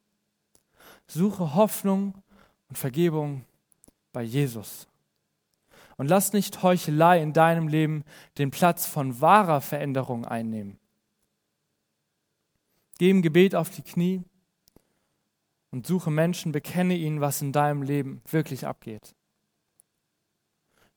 Suche 1.06 1.54
Hoffnung 1.54 2.16
und 2.70 2.78
Vergebung 2.78 3.46
bei 4.12 4.24
Jesus. 4.24 4.88
Und 5.98 6.08
lass 6.08 6.34
nicht 6.34 6.64
Heuchelei 6.64 7.22
in 7.22 7.34
deinem 7.34 7.68
Leben 7.68 8.04
den 8.40 8.50
Platz 8.50 8.88
von 8.88 9.22
wahrer 9.22 9.62
Veränderung 9.62 10.26
einnehmen. 10.26 10.80
Geh 12.98 13.12
im 13.12 13.22
Gebet 13.22 13.54
auf 13.54 13.70
die 13.70 13.84
Knie 13.84 14.24
und 15.70 15.86
suche 15.86 16.10
Menschen, 16.10 16.52
bekenne 16.52 16.96
ihnen, 16.96 17.22
was 17.22 17.44
in 17.44 17.52
deinem 17.52 17.84
Leben 17.84 18.24
wirklich 18.30 18.66
abgeht. 18.66 19.14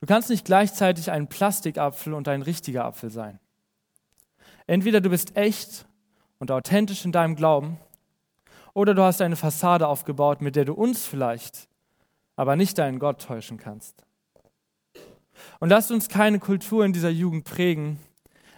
Du 0.07 0.15
kannst 0.15 0.31
nicht 0.31 0.45
gleichzeitig 0.45 1.11
ein 1.11 1.27
Plastikapfel 1.27 2.15
und 2.15 2.29
ein 2.29 2.41
richtiger 2.41 2.85
Apfel 2.85 3.11
sein. 3.11 3.41
Entweder 4.69 5.01
du 5.01 5.11
bist 5.11 5.37
echt 5.37 5.85
und 6.39 6.53
authentisch 6.53 7.05
in 7.05 7.11
deinem 7.11 7.35
Glauben, 7.35 7.81
oder 8.73 8.95
du 8.95 9.03
hast 9.03 9.21
eine 9.21 9.35
Fassade 9.35 9.89
aufgebaut, 9.89 10.43
mit 10.43 10.55
der 10.55 10.65
du 10.65 10.75
uns 10.75 11.05
vielleicht, 11.05 11.69
aber 12.37 12.55
nicht 12.55 12.79
deinen 12.79 13.01
Gott 13.01 13.21
täuschen 13.21 13.57
kannst. 13.57 14.05
Und 15.59 15.71
lasst 15.71 15.91
uns 15.91 16.09
keine 16.09 16.39
Kultur 16.39 16.85
in 16.85 16.93
dieser 16.93 17.11
Jugend 17.11 17.43
prägen, 17.43 17.99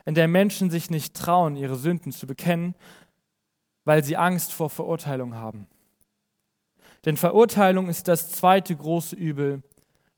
in 0.04 0.14
der 0.14 0.28
Menschen 0.28 0.68
sich 0.68 0.90
nicht 0.90 1.16
trauen, 1.16 1.56
ihre 1.56 1.76
Sünden 1.76 2.12
zu 2.12 2.26
bekennen, 2.26 2.74
weil 3.86 4.04
sie 4.04 4.18
Angst 4.18 4.52
vor 4.52 4.68
Verurteilung 4.68 5.34
haben. 5.34 5.66
Denn 7.06 7.16
Verurteilung 7.16 7.88
ist 7.88 8.06
das 8.06 8.32
zweite 8.32 8.76
große 8.76 9.16
Übel, 9.16 9.62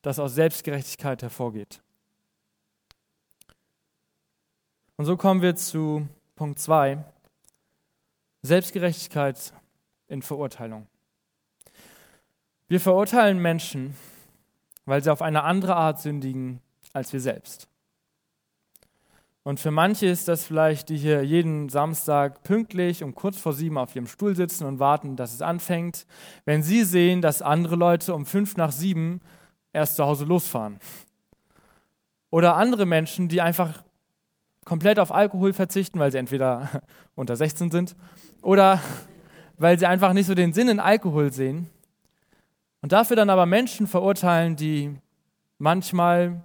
das 0.03 0.19
aus 0.19 0.35
Selbstgerechtigkeit 0.35 1.23
hervorgeht. 1.23 1.83
Und 4.97 5.05
so 5.07 5.17
kommen 5.17 5.43
wir 5.43 5.57
zu 5.57 6.09
Punkt 6.37 6.59
2, 6.59 7.03
Selbstgerechtigkeit 8.43 9.53
in 10.09 10.23
Verurteilung. 10.23 10.87
Wir 12.69 12.81
verurteilen 12.81 13.41
Menschen, 13.41 13.97
weil 14.85 15.03
sie 15.03 15.11
auf 15.11 15.23
eine 15.23 15.43
andere 15.43 15.77
Art 15.77 16.01
sündigen 16.01 16.61
als 16.93 17.13
wir 17.13 17.21
selbst. 17.21 17.69
Und 19.43 19.59
für 19.59 19.71
manche 19.71 20.07
ist 20.07 20.29
das 20.29 20.45
vielleicht, 20.45 20.91
die 20.91 20.99
hier 20.99 21.25
jeden 21.25 21.71
Samstag 21.71 22.43
pünktlich 22.43 23.03
um 23.03 23.15
kurz 23.15 23.39
vor 23.39 23.55
sieben 23.55 23.79
auf 23.79 23.97
ihrem 23.97 24.07
Stuhl 24.07 24.37
sitzen 24.37 24.67
und 24.67 24.79
warten, 24.79 25.17
dass 25.17 25.33
es 25.33 25.41
anfängt, 25.41 26.07
wenn 26.45 26.63
sie 26.63 26.85
sehen, 26.85 27.23
dass 27.23 27.41
andere 27.41 27.77
Leute 27.77 28.15
um 28.15 28.27
fünf 28.27 28.57
nach 28.57 28.71
sieben 28.71 29.21
erst 29.73 29.97
zu 29.97 30.05
Hause 30.05 30.25
losfahren. 30.25 30.79
Oder 32.31 32.57
andere 32.57 32.87
Menschen, 32.87 33.29
die 33.29 33.41
einfach 33.41 33.83
komplett 34.65 34.99
auf 34.99 35.13
Alkohol 35.13 35.53
verzichten, 35.53 35.99
weil 35.99 36.13
sie 36.13 36.19
entweder 36.19 36.83
unter 37.15 37.37
16 37.37 37.71
sind 37.71 37.97
oder 38.43 38.81
weil 39.59 39.79
sie 39.79 39.87
einfach 39.87 40.13
nicht 40.13 40.27
so 40.27 40.35
den 40.35 40.53
Sinn 40.53 40.69
in 40.69 40.81
Alkohol 40.81 41.33
sehen. 41.33 41.69
Und 42.83 42.93
dafür 42.93 43.17
dann 43.17 43.29
aber 43.29 43.45
Menschen 43.45 43.87
verurteilen, 43.87 44.57
die 44.57 44.97
manchmal 45.59 46.43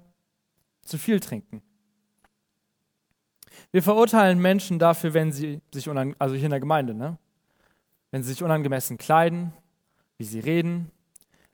zu 0.84 0.98
viel 0.98 1.20
trinken. 1.22 1.62
Wir 3.72 3.82
verurteilen 3.82 4.40
Menschen 4.40 4.80
dafür, 4.80 5.14
wenn 5.14 5.32
sie 5.32 5.62
sich, 5.74 5.90
also 5.90 6.36
hier 6.36 6.46
in 6.46 6.50
der 6.50 6.60
Gemeinde, 6.60 6.94
ne? 6.94 7.18
wenn 8.12 8.24
sie 8.24 8.30
sich 8.30 8.44
unangemessen 8.44 8.98
kleiden, 8.98 9.54
wie 10.18 10.26
sie 10.26 10.40
reden, 10.40 10.92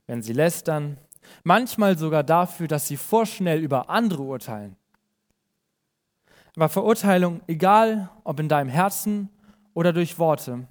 wenn 0.06 0.22
sie 0.22 0.32
lästern, 0.32 0.98
manchmal 1.44 1.98
sogar 1.98 2.22
dafür, 2.22 2.68
dass 2.68 2.88
sie 2.88 2.96
vorschnell 2.96 3.60
über 3.60 3.90
andere 3.90 4.22
urteilen. 4.22 4.76
Aber 6.56 6.68
Verurteilung, 6.68 7.40
egal 7.46 8.10
ob 8.24 8.38
in 8.38 8.48
deinem 8.48 8.68
Herzen 8.68 9.30
oder 9.74 9.92
durch 9.92 10.18
Worte, 10.18 10.66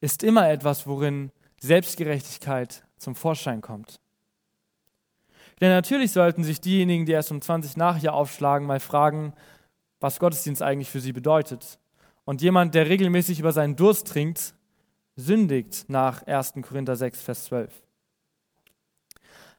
ist 0.00 0.22
immer 0.22 0.48
etwas, 0.48 0.86
worin 0.86 1.32
Selbstgerechtigkeit 1.60 2.84
zum 2.98 3.14
Vorschein 3.14 3.60
kommt. 3.60 4.00
Denn 5.60 5.70
natürlich 5.70 6.12
sollten 6.12 6.44
sich 6.44 6.60
diejenigen, 6.60 7.06
die 7.06 7.12
erst 7.12 7.30
um 7.30 7.40
20 7.40 7.76
nach 7.76 7.96
hier 7.96 8.14
aufschlagen, 8.14 8.66
mal 8.66 8.80
fragen, 8.80 9.32
was 10.00 10.18
Gottesdienst 10.18 10.62
eigentlich 10.62 10.90
für 10.90 11.00
sie 11.00 11.12
bedeutet. 11.12 11.78
Und 12.24 12.42
jemand, 12.42 12.74
der 12.74 12.88
regelmäßig 12.88 13.40
über 13.40 13.52
seinen 13.52 13.76
Durst 13.76 14.08
trinkt, 14.08 14.54
sündigt 15.16 15.86
nach 15.88 16.22
1. 16.26 16.54
Korinther 16.62 16.96
6, 16.96 17.22
Vers 17.22 17.44
12. 17.44 17.83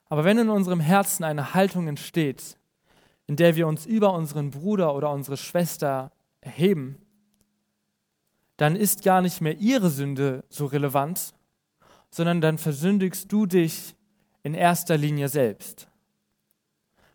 Aber 0.08 0.24
wenn 0.24 0.38
in 0.38 0.50
unserem 0.50 0.80
Herzen 0.80 1.24
eine 1.24 1.54
Haltung 1.54 1.88
entsteht, 1.88 2.58
in 3.28 3.36
der 3.36 3.56
wir 3.56 3.68
uns 3.68 3.86
über 3.86 4.14
unseren 4.14 4.52
Bruder 4.52 4.94
oder 4.96 5.12
unsere 5.12 5.38
Schwester 5.38 6.12
erheben, 6.42 6.98
dann 8.58 8.76
ist 8.76 9.04
gar 9.04 9.22
nicht 9.22 9.42
mehr 9.42 9.58
ihre 9.58 9.90
Sünde 9.90 10.44
so 10.50 10.68
relevant, 10.68 11.34
sondern 12.12 12.40
dann 12.40 12.58
versündigst 12.58 13.32
du 13.32 13.46
dich 13.46 13.96
in 14.44 14.54
erster 14.54 14.98
Linie 14.98 15.28
selbst. 15.28 15.88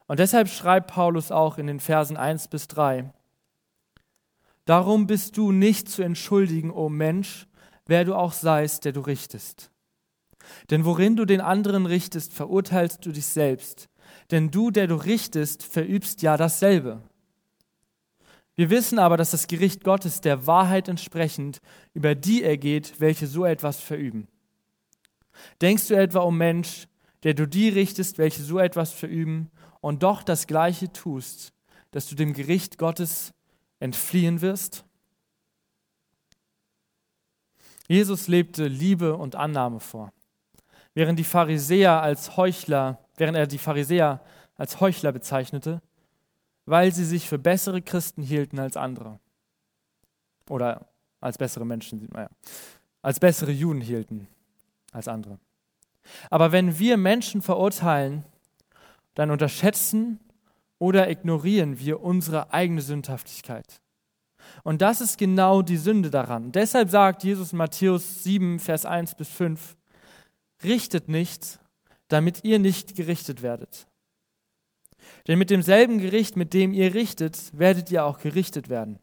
Und 0.06 0.18
deshalb 0.18 0.48
schreibt 0.48 0.90
Paulus 0.90 1.30
auch 1.30 1.56
in 1.56 1.68
den 1.68 1.80
Versen 1.80 2.16
1 2.16 2.48
bis 2.48 2.66
3, 2.68 3.12
Darum 4.64 5.06
bist 5.06 5.36
du 5.36 5.52
nicht 5.52 5.88
zu 5.88 6.02
entschuldigen, 6.02 6.70
o 6.70 6.88
Mensch, 6.88 7.46
wer 7.86 8.04
du 8.04 8.14
auch 8.14 8.32
seist, 8.32 8.84
der 8.84 8.92
du 8.92 9.00
richtest. 9.00 9.70
Denn 10.70 10.84
worin 10.84 11.16
du 11.16 11.24
den 11.24 11.40
anderen 11.40 11.86
richtest, 11.86 12.32
verurteilst 12.32 13.04
du 13.04 13.12
dich 13.12 13.26
selbst. 13.26 13.88
Denn 14.30 14.50
du, 14.50 14.70
der 14.70 14.86
du 14.86 14.96
richtest, 14.96 15.62
verübst 15.62 16.22
ja 16.22 16.36
dasselbe. 16.36 17.02
Wir 18.56 18.70
wissen 18.70 18.98
aber, 18.98 19.16
dass 19.16 19.30
das 19.30 19.46
Gericht 19.46 19.84
Gottes 19.84 20.20
der 20.20 20.46
Wahrheit 20.46 20.88
entsprechend 20.88 21.60
über 21.94 22.14
die 22.14 22.42
ergeht, 22.42 22.94
welche 22.98 23.26
so 23.26 23.44
etwas 23.44 23.80
verüben. 23.80 24.28
Denkst 25.60 25.88
du 25.88 25.94
etwa, 25.94 26.20
o 26.20 26.26
oh 26.26 26.30
Mensch, 26.30 26.86
der 27.22 27.34
du 27.34 27.46
die 27.46 27.68
richtest, 27.68 28.18
welche 28.18 28.42
so 28.42 28.58
etwas 28.58 28.92
verüben, 28.92 29.50
und 29.80 30.02
doch 30.02 30.22
das 30.22 30.46
Gleiche 30.46 30.92
tust, 30.92 31.54
dass 31.90 32.06
du 32.06 32.14
dem 32.14 32.34
Gericht 32.34 32.76
Gottes 32.76 33.32
entfliehen 33.78 34.42
wirst? 34.42 34.84
Jesus 37.88 38.28
lebte 38.28 38.68
Liebe 38.68 39.16
und 39.16 39.36
Annahme 39.36 39.80
vor. 39.80 40.12
Während 41.00 41.18
die 41.18 41.24
Pharisäer 41.24 42.02
als 42.02 42.36
Heuchler, 42.36 42.98
während 43.16 43.34
er 43.34 43.46
die 43.46 43.56
Pharisäer 43.56 44.20
als 44.58 44.80
Heuchler 44.80 45.12
bezeichnete, 45.12 45.80
weil 46.66 46.92
sie 46.92 47.06
sich 47.06 47.26
für 47.26 47.38
bessere 47.38 47.80
Christen 47.80 48.20
hielten 48.20 48.58
als 48.58 48.76
andere. 48.76 49.18
Oder 50.50 50.90
als 51.18 51.38
bessere 51.38 51.64
Menschen, 51.64 51.98
sieht 52.00 52.12
man 52.12 52.24
ja. 52.24 52.28
Als 53.00 53.18
bessere 53.18 53.50
Juden 53.50 53.80
hielten 53.80 54.28
als 54.92 55.08
andere. 55.08 55.38
Aber 56.28 56.52
wenn 56.52 56.78
wir 56.78 56.98
Menschen 56.98 57.40
verurteilen, 57.40 58.26
dann 59.14 59.30
unterschätzen 59.30 60.20
oder 60.78 61.08
ignorieren 61.08 61.78
wir 61.78 62.02
unsere 62.02 62.52
eigene 62.52 62.82
Sündhaftigkeit. 62.82 63.80
Und 64.64 64.82
das 64.82 65.00
ist 65.00 65.16
genau 65.16 65.62
die 65.62 65.78
Sünde 65.78 66.10
daran. 66.10 66.52
Deshalb 66.52 66.90
sagt 66.90 67.24
Jesus 67.24 67.52
in 67.52 67.56
Matthäus 67.56 68.22
7, 68.22 68.58
Vers 68.58 68.84
1 68.84 69.14
bis 69.14 69.30
5, 69.30 69.78
richtet 70.64 71.08
nicht, 71.08 71.58
damit 72.08 72.44
ihr 72.44 72.58
nicht 72.58 72.96
gerichtet 72.96 73.42
werdet. 73.42 73.86
Denn 75.26 75.38
mit 75.38 75.50
demselben 75.50 75.98
Gericht, 75.98 76.36
mit 76.36 76.54
dem 76.54 76.72
ihr 76.72 76.94
richtet, 76.94 77.56
werdet 77.58 77.90
ihr 77.90 78.04
auch 78.04 78.18
gerichtet 78.18 78.68
werden. 78.68 78.98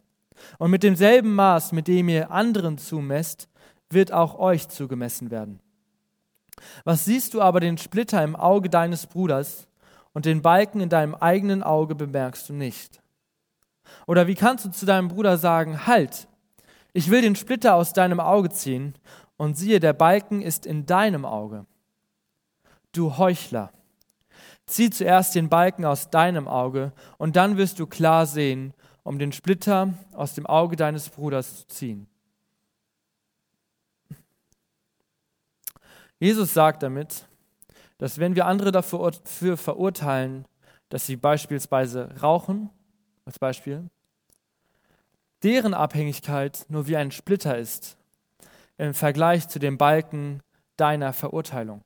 Und 0.59 0.71
mit 0.71 0.83
demselben 0.83 1.33
Maß, 1.33 1.71
mit 1.71 1.87
dem 1.87 2.09
ihr 2.09 2.31
anderen 2.31 2.77
zumesst, 2.77 3.49
wird 3.89 4.11
auch 4.11 4.37
euch 4.37 4.67
zugemessen 4.67 5.31
werden. 5.31 5.59
Was 6.83 7.05
siehst 7.05 7.33
du 7.33 7.41
aber 7.41 7.59
den 7.59 7.77
Splitter 7.77 8.23
im 8.23 8.35
Auge 8.35 8.69
deines 8.69 9.07
Bruders 9.07 9.67
und 10.13 10.25
den 10.25 10.41
Balken 10.41 10.81
in 10.81 10.89
deinem 10.89 11.15
eigenen 11.15 11.63
Auge 11.63 11.95
bemerkst 11.95 12.49
du 12.49 12.53
nicht? 12.53 13.01
Oder 14.05 14.27
wie 14.27 14.35
kannst 14.35 14.65
du 14.65 14.69
zu 14.69 14.85
deinem 14.85 15.07
Bruder 15.07 15.37
sagen, 15.37 15.85
halt, 15.87 16.27
ich 16.93 17.09
will 17.09 17.21
den 17.21 17.35
Splitter 17.35 17.75
aus 17.75 17.93
deinem 17.93 18.19
Auge 18.19 18.49
ziehen 18.49 18.95
und 19.37 19.55
siehe, 19.55 19.79
der 19.79 19.93
Balken 19.93 20.41
ist 20.41 20.65
in 20.65 20.85
deinem 20.85 21.25
Auge. 21.25 21.65
Du 22.91 23.17
Heuchler, 23.17 23.71
zieh 24.65 24.89
zuerst 24.89 25.35
den 25.35 25.49
Balken 25.49 25.85
aus 25.85 26.09
deinem 26.09 26.47
Auge 26.47 26.91
und 27.17 27.35
dann 27.35 27.57
wirst 27.57 27.79
du 27.79 27.87
klar 27.87 28.25
sehen, 28.25 28.73
um 29.03 29.19
den 29.19 29.31
Splitter 29.31 29.93
aus 30.13 30.33
dem 30.33 30.45
Auge 30.45 30.75
deines 30.75 31.09
Bruders 31.09 31.59
zu 31.59 31.67
ziehen. 31.67 32.07
Jesus 36.19 36.53
sagt 36.53 36.81
damit, 36.81 37.27
dass 37.99 38.17
wenn 38.17 38.35
wir 38.35 38.47
andere 38.47 38.71
dafür 38.71 39.57
verurteilen, 39.57 40.45
dass 40.89 41.05
sie 41.05 41.15
beispielsweise 41.15 42.09
rauchen, 42.21 42.69
als 43.25 43.39
Beispiel, 43.39 43.89
deren 45.43 45.73
Abhängigkeit 45.73 46.65
nur 46.69 46.87
wie 46.87 46.97
ein 46.97 47.11
Splitter 47.11 47.57
ist 47.57 47.96
im 48.77 48.93
Vergleich 48.93 49.47
zu 49.47 49.59
dem 49.59 49.77
Balken 49.77 50.41
deiner 50.77 51.13
Verurteilung. 51.13 51.81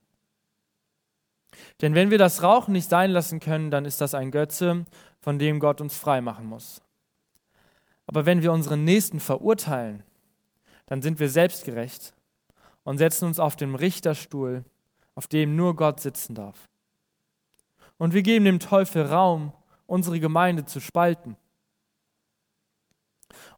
Denn 1.82 1.96
wenn 1.96 2.12
wir 2.12 2.18
das 2.18 2.44
Rauchen 2.44 2.74
nicht 2.74 2.90
sein 2.90 3.12
lassen 3.12 3.40
können, 3.40 3.72
dann 3.72 3.86
ist 3.86 4.02
das 4.02 4.14
ein 4.14 4.32
Götze, 4.32 4.86
von 5.20 5.40
dem 5.40 5.60
Gott 5.60 5.82
uns 5.82 5.96
frei 5.96 6.22
machen 6.22 6.46
muss. 6.46 6.82
Aber 8.08 8.26
wenn 8.26 8.42
wir 8.42 8.52
unseren 8.52 8.84
Nächsten 8.84 9.20
verurteilen, 9.20 10.04
dann 10.88 11.02
sind 11.02 11.20
wir 11.20 11.30
selbstgerecht 11.30 12.14
und 12.84 12.98
setzen 12.98 13.26
uns 13.26 13.40
auf 13.40 13.56
den 13.56 13.76
Richterstuhl, 13.76 14.66
auf 15.16 15.28
dem 15.28 15.56
nur 15.56 15.76
Gott 15.76 16.00
sitzen 16.00 16.36
darf. 16.36 16.68
Und 17.98 18.14
wir 18.14 18.24
geben 18.24 18.46
dem 18.46 18.60
Teufel 18.60 19.06
Raum, 19.06 19.54
unsere 19.86 20.20
Gemeinde 20.20 20.66
zu 20.66 20.80
spalten. 20.80 21.38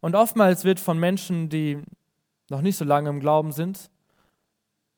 Und 0.00 0.14
oftmals 0.14 0.64
wird 0.64 0.78
von 0.78 0.98
Menschen, 0.98 1.48
die 1.48 1.82
noch 2.54 2.62
nicht 2.62 2.76
so 2.76 2.84
lange 2.84 3.10
im 3.10 3.18
Glauben 3.18 3.50
sind, 3.50 3.90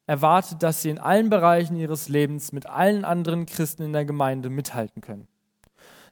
erwartet, 0.06 0.62
dass 0.62 0.82
sie 0.82 0.90
in 0.90 0.98
allen 0.98 1.30
Bereichen 1.30 1.76
ihres 1.76 2.08
Lebens 2.08 2.52
mit 2.52 2.66
allen 2.66 3.04
anderen 3.04 3.46
Christen 3.46 3.82
in 3.82 3.92
der 3.94 4.04
Gemeinde 4.04 4.50
mithalten 4.50 5.00
können. 5.00 5.26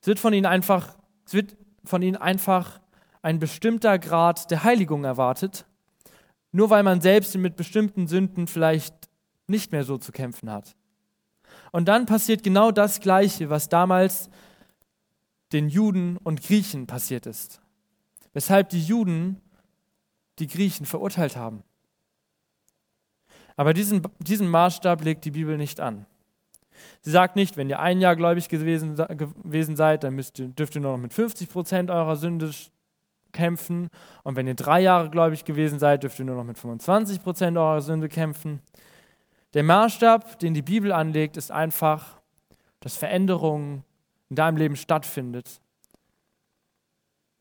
Es 0.00 0.07
wird 0.07 0.18
von 0.18 0.33
ihnen 0.33 0.46
einfach, 0.46 0.96
es 1.26 1.35
wird 1.35 1.54
von 1.85 2.00
ihnen 2.00 2.16
einfach 2.16 2.80
ein 3.20 3.38
bestimmter 3.38 3.98
Grad 3.98 4.50
der 4.50 4.64
Heiligung 4.64 5.04
erwartet, 5.04 5.66
nur 6.50 6.70
weil 6.70 6.83
man 6.83 7.02
selbst 7.02 7.37
mit 7.37 7.57
bestimmten 7.57 8.09
Sünden 8.09 8.46
vielleicht 8.46 8.94
nicht 9.46 9.70
mehr 9.70 9.85
so 9.85 9.98
zu 9.98 10.12
kämpfen 10.12 10.50
hat. 10.50 10.74
Und 11.72 11.88
dann 11.88 12.07
passiert 12.07 12.42
genau 12.42 12.70
das 12.70 13.00
Gleiche, 13.00 13.50
was 13.50 13.68
damals 13.68 14.30
den 15.52 15.68
Juden 15.68 16.16
und 16.16 16.42
Griechen 16.42 16.87
passiert 16.87 17.26
ist. 17.26 17.61
Weshalb 18.33 18.70
die 18.70 18.83
Juden 18.83 19.42
die 20.38 20.47
Griechen 20.47 20.87
verurteilt 20.87 21.37
haben. 21.37 21.62
Aber 23.57 23.73
diesen, 23.73 24.03
diesen 24.18 24.49
Maßstab 24.49 25.05
legt 25.05 25.25
die 25.25 25.31
Bibel 25.31 25.57
nicht 25.57 25.81
an. 25.81 26.07
Sie 27.01 27.11
sagt 27.11 27.37
nicht, 27.37 27.57
wenn 27.57 27.70
ihr 27.70 27.79
ein 27.79 28.01
Jahr 28.01 28.16
gläubig 28.16 28.49
gewesen, 28.49 28.97
gewesen 28.97 29.77
seid, 29.77 30.03
dann 30.03 30.14
müsst 30.14 30.38
dürft 30.38 30.75
ihr 30.75 30.81
nur 30.81 30.92
noch 30.92 30.99
mit 30.99 31.12
50 31.12 31.49
Prozent 31.49 31.90
eurer 31.90 32.16
Sünde 32.16 32.51
kämpfen. 33.33 33.90
Und 34.23 34.37
wenn 34.37 34.47
ihr 34.47 34.55
drei 34.55 34.81
Jahre 34.81 35.11
gläubig 35.11 35.44
gewesen 35.44 35.79
seid, 35.79 36.03
dürft 36.03 36.18
ihr 36.18 36.25
nur 36.25 36.37
noch 36.37 36.44
mit 36.44 36.59
25 36.59 37.23
Prozent 37.23 37.57
eurer 37.57 37.81
Sünde 37.81 38.09
kämpfen. 38.09 38.61
Der 39.55 39.62
Maßstab, 39.62 40.38
den 40.40 40.55
die 40.55 40.62
Bibel 40.62 40.90
anlegt, 40.90 41.37
ist 41.37 41.53
einfach, 41.53 42.20
dass 42.81 42.97
Veränderung 42.97 43.85
in 44.31 44.37
deinem 44.37 44.57
Leben 44.57 44.77
stattfindet 44.77 45.61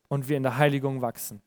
und 0.09 0.29
wir 0.29 0.37
in 0.37 0.43
der 0.43 0.57
Heiligung 0.57 1.01
wachsen. 1.01 1.41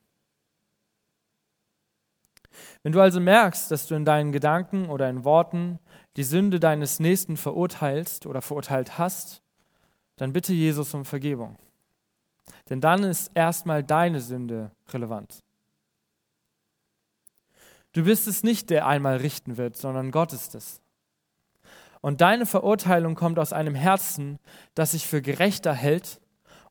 Wenn 2.83 2.93
du 2.93 3.01
also 3.01 3.21
merkst, 3.21 3.71
dass 3.71 3.87
du 3.87 3.95
in 3.95 4.05
deinen 4.05 4.33
Gedanken 4.33 4.89
oder 4.89 5.09
in 5.09 5.25
Worten 5.25 5.79
die 6.17 6.25
Sünde 6.25 6.61
deines 6.61 7.01
Nächsten 7.01 7.37
verurteilst 7.37 8.27
oder 8.27 8.43
verurteilt 8.43 8.99
hast, 8.99 9.43
dann 10.17 10.33
bitte 10.33 10.53
Jesus 10.53 10.95
um 10.95 11.05
Vergebung. 11.05 11.57
Denn 12.71 12.81
dann 12.81 13.05
ist 13.05 13.31
erstmal 13.35 13.83
deine 13.83 14.21
Sünde 14.21 14.71
relevant. 14.93 15.43
Du 17.93 18.05
bist 18.05 18.27
es 18.29 18.43
nicht, 18.43 18.71
der 18.71 18.87
einmal 18.87 19.17
richten 19.17 19.57
wird, 19.57 19.77
sondern 19.77 20.11
Gott 20.11 20.33
ist 20.33 20.55
es. 20.55 20.81
Und 22.01 22.21
deine 22.21 22.47
Verurteilung 22.47 23.15
kommt 23.15 23.39
aus 23.39 23.53
einem 23.53 23.75
Herzen, 23.75 24.39
das 24.75 24.93
sich 24.93 25.07
für 25.07 25.23
gerechter 25.23 25.73
hält 25.73 26.21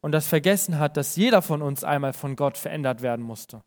und 0.02 0.12
das 0.12 0.28
vergessen 0.28 0.78
hat, 0.78 0.98
dass 0.98 1.16
jeder 1.16 1.42
von 1.42 1.62
uns 1.62 1.84
einmal 1.84 2.14
von 2.14 2.36
Gott 2.36 2.58
verändert 2.58 3.02
werden 3.02 3.26
musste. 3.26 3.64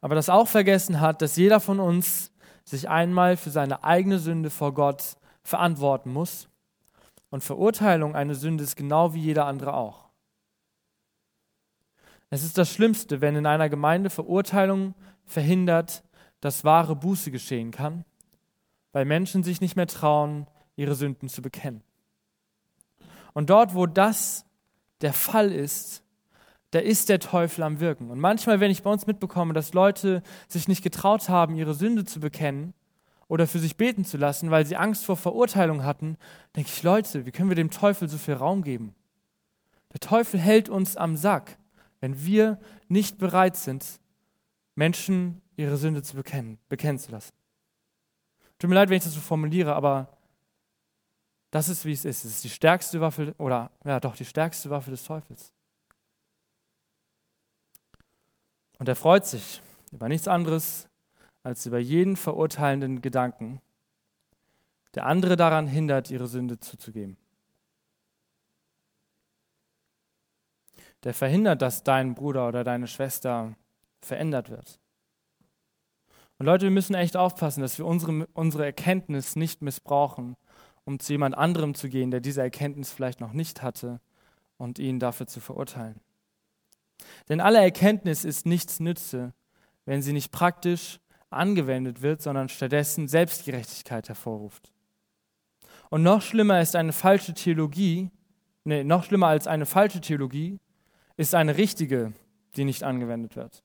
Aber 0.00 0.14
das 0.14 0.28
auch 0.28 0.48
vergessen 0.48 1.00
hat, 1.00 1.22
dass 1.22 1.36
jeder 1.36 1.60
von 1.60 1.80
uns 1.80 2.32
sich 2.64 2.88
einmal 2.88 3.36
für 3.36 3.50
seine 3.50 3.84
eigene 3.84 4.18
Sünde 4.18 4.50
vor 4.50 4.72
Gott 4.72 5.16
verantworten 5.42 6.12
muss. 6.12 6.48
Und 7.30 7.44
Verurteilung 7.44 8.14
eine 8.14 8.34
Sünde 8.34 8.64
ist 8.64 8.76
genau 8.76 9.14
wie 9.14 9.20
jeder 9.20 9.46
andere 9.46 9.74
auch. 9.74 10.08
Es 12.30 12.44
ist 12.44 12.58
das 12.58 12.72
Schlimmste, 12.72 13.20
wenn 13.20 13.36
in 13.36 13.46
einer 13.46 13.68
Gemeinde 13.68 14.08
Verurteilung 14.08 14.94
verhindert, 15.26 16.04
dass 16.40 16.64
wahre 16.64 16.96
Buße 16.96 17.30
geschehen 17.30 17.70
kann, 17.70 18.04
weil 18.92 19.04
Menschen 19.04 19.42
sich 19.42 19.60
nicht 19.60 19.76
mehr 19.76 19.86
trauen, 19.86 20.46
ihre 20.76 20.94
Sünden 20.94 21.28
zu 21.28 21.42
bekennen. 21.42 21.82
Und 23.32 23.50
dort, 23.50 23.74
wo 23.74 23.86
das 23.86 24.44
der 25.02 25.12
Fall 25.12 25.52
ist, 25.52 26.02
da 26.70 26.78
ist 26.78 27.08
der 27.08 27.18
Teufel 27.18 27.62
am 27.62 27.80
Wirken. 27.80 28.10
Und 28.10 28.20
manchmal, 28.20 28.60
wenn 28.60 28.70
ich 28.70 28.82
bei 28.82 28.90
uns 28.90 29.06
mitbekomme, 29.06 29.54
dass 29.54 29.74
Leute 29.74 30.22
sich 30.48 30.68
nicht 30.68 30.82
getraut 30.82 31.28
haben, 31.28 31.56
ihre 31.56 31.74
Sünde 31.74 32.04
zu 32.04 32.20
bekennen 32.20 32.74
oder 33.26 33.46
für 33.46 33.58
sich 33.58 33.76
beten 33.76 34.04
zu 34.04 34.16
lassen, 34.16 34.50
weil 34.50 34.66
sie 34.66 34.76
Angst 34.76 35.04
vor 35.04 35.16
Verurteilung 35.16 35.84
hatten, 35.84 36.16
denke 36.54 36.70
ich, 36.72 36.82
Leute, 36.82 37.26
wie 37.26 37.32
können 37.32 37.48
wir 37.48 37.56
dem 37.56 37.70
Teufel 37.70 38.08
so 38.08 38.18
viel 38.18 38.34
Raum 38.34 38.62
geben? 38.62 38.94
Der 39.92 40.00
Teufel 40.00 40.38
hält 40.38 40.68
uns 40.68 40.96
am 40.96 41.16
Sack, 41.16 41.58
wenn 42.00 42.24
wir 42.24 42.58
nicht 42.88 43.18
bereit 43.18 43.56
sind, 43.56 43.84
Menschen 44.76 45.42
ihre 45.56 45.76
Sünde 45.76 46.02
zu 46.02 46.16
bekennen, 46.16 46.58
bekennen 46.68 46.98
zu 46.98 47.10
lassen. 47.10 47.32
Tut 48.58 48.70
mir 48.70 48.76
leid, 48.76 48.90
wenn 48.90 48.98
ich 48.98 49.04
das 49.04 49.14
so 49.14 49.20
formuliere, 49.20 49.74
aber 49.74 50.16
das 51.50 51.68
ist, 51.68 51.84
wie 51.84 51.92
es 51.92 52.04
ist. 52.04 52.24
Es 52.24 52.32
ist 52.32 52.44
die 52.44 52.50
stärkste 52.50 53.00
Waffe, 53.00 53.34
oder 53.38 53.70
ja, 53.84 53.98
doch 53.98 54.14
die 54.14 54.24
stärkste 54.24 54.70
Waffe 54.70 54.90
des 54.90 55.02
Teufels. 55.02 55.52
Und 58.80 58.88
er 58.88 58.96
freut 58.96 59.26
sich 59.26 59.60
über 59.92 60.08
nichts 60.08 60.26
anderes 60.26 60.88
als 61.42 61.66
über 61.66 61.78
jeden 61.78 62.16
verurteilenden 62.16 63.02
Gedanken, 63.02 63.60
der 64.94 65.04
andere 65.04 65.36
daran 65.36 65.66
hindert, 65.66 66.10
ihre 66.10 66.26
Sünde 66.26 66.58
zuzugeben. 66.58 67.18
Der 71.04 71.12
verhindert, 71.12 71.60
dass 71.60 71.84
dein 71.84 72.14
Bruder 72.14 72.48
oder 72.48 72.64
deine 72.64 72.86
Schwester 72.86 73.54
verändert 74.00 74.48
wird. 74.48 74.80
Und 76.38 76.46
Leute, 76.46 76.64
wir 76.64 76.70
müssen 76.70 76.94
echt 76.94 77.18
aufpassen, 77.18 77.60
dass 77.60 77.76
wir 77.76 77.84
unsere, 77.84 78.26
unsere 78.32 78.64
Erkenntnis 78.64 79.36
nicht 79.36 79.60
missbrauchen, 79.60 80.36
um 80.84 80.98
zu 80.98 81.12
jemand 81.12 81.36
anderem 81.36 81.74
zu 81.74 81.90
gehen, 81.90 82.10
der 82.10 82.20
diese 82.20 82.40
Erkenntnis 82.40 82.90
vielleicht 82.90 83.20
noch 83.20 83.34
nicht 83.34 83.62
hatte 83.62 84.00
und 84.56 84.78
ihn 84.78 84.98
dafür 84.98 85.26
zu 85.26 85.40
verurteilen. 85.40 86.00
Denn 87.28 87.40
alle 87.40 87.58
Erkenntnis 87.58 88.24
ist 88.24 88.46
nichts 88.46 88.80
nütze, 88.80 89.32
wenn 89.84 90.02
sie 90.02 90.12
nicht 90.12 90.32
praktisch 90.32 91.00
angewendet 91.30 92.02
wird, 92.02 92.22
sondern 92.22 92.48
stattdessen 92.48 93.08
Selbstgerechtigkeit 93.08 94.08
hervorruft. 94.08 94.72
Und 95.90 96.02
noch 96.02 96.22
schlimmer 96.22 96.60
ist 96.60 96.76
eine 96.76 96.92
falsche 96.92 97.34
Theologie, 97.34 98.10
nee, 98.64 98.84
noch 98.84 99.04
schlimmer 99.04 99.28
als 99.28 99.46
eine 99.46 99.66
falsche 99.66 100.00
Theologie 100.00 100.58
ist 101.16 101.34
eine 101.34 101.56
richtige, 101.56 102.12
die 102.56 102.64
nicht 102.64 102.82
angewendet 102.82 103.36
wird. 103.36 103.62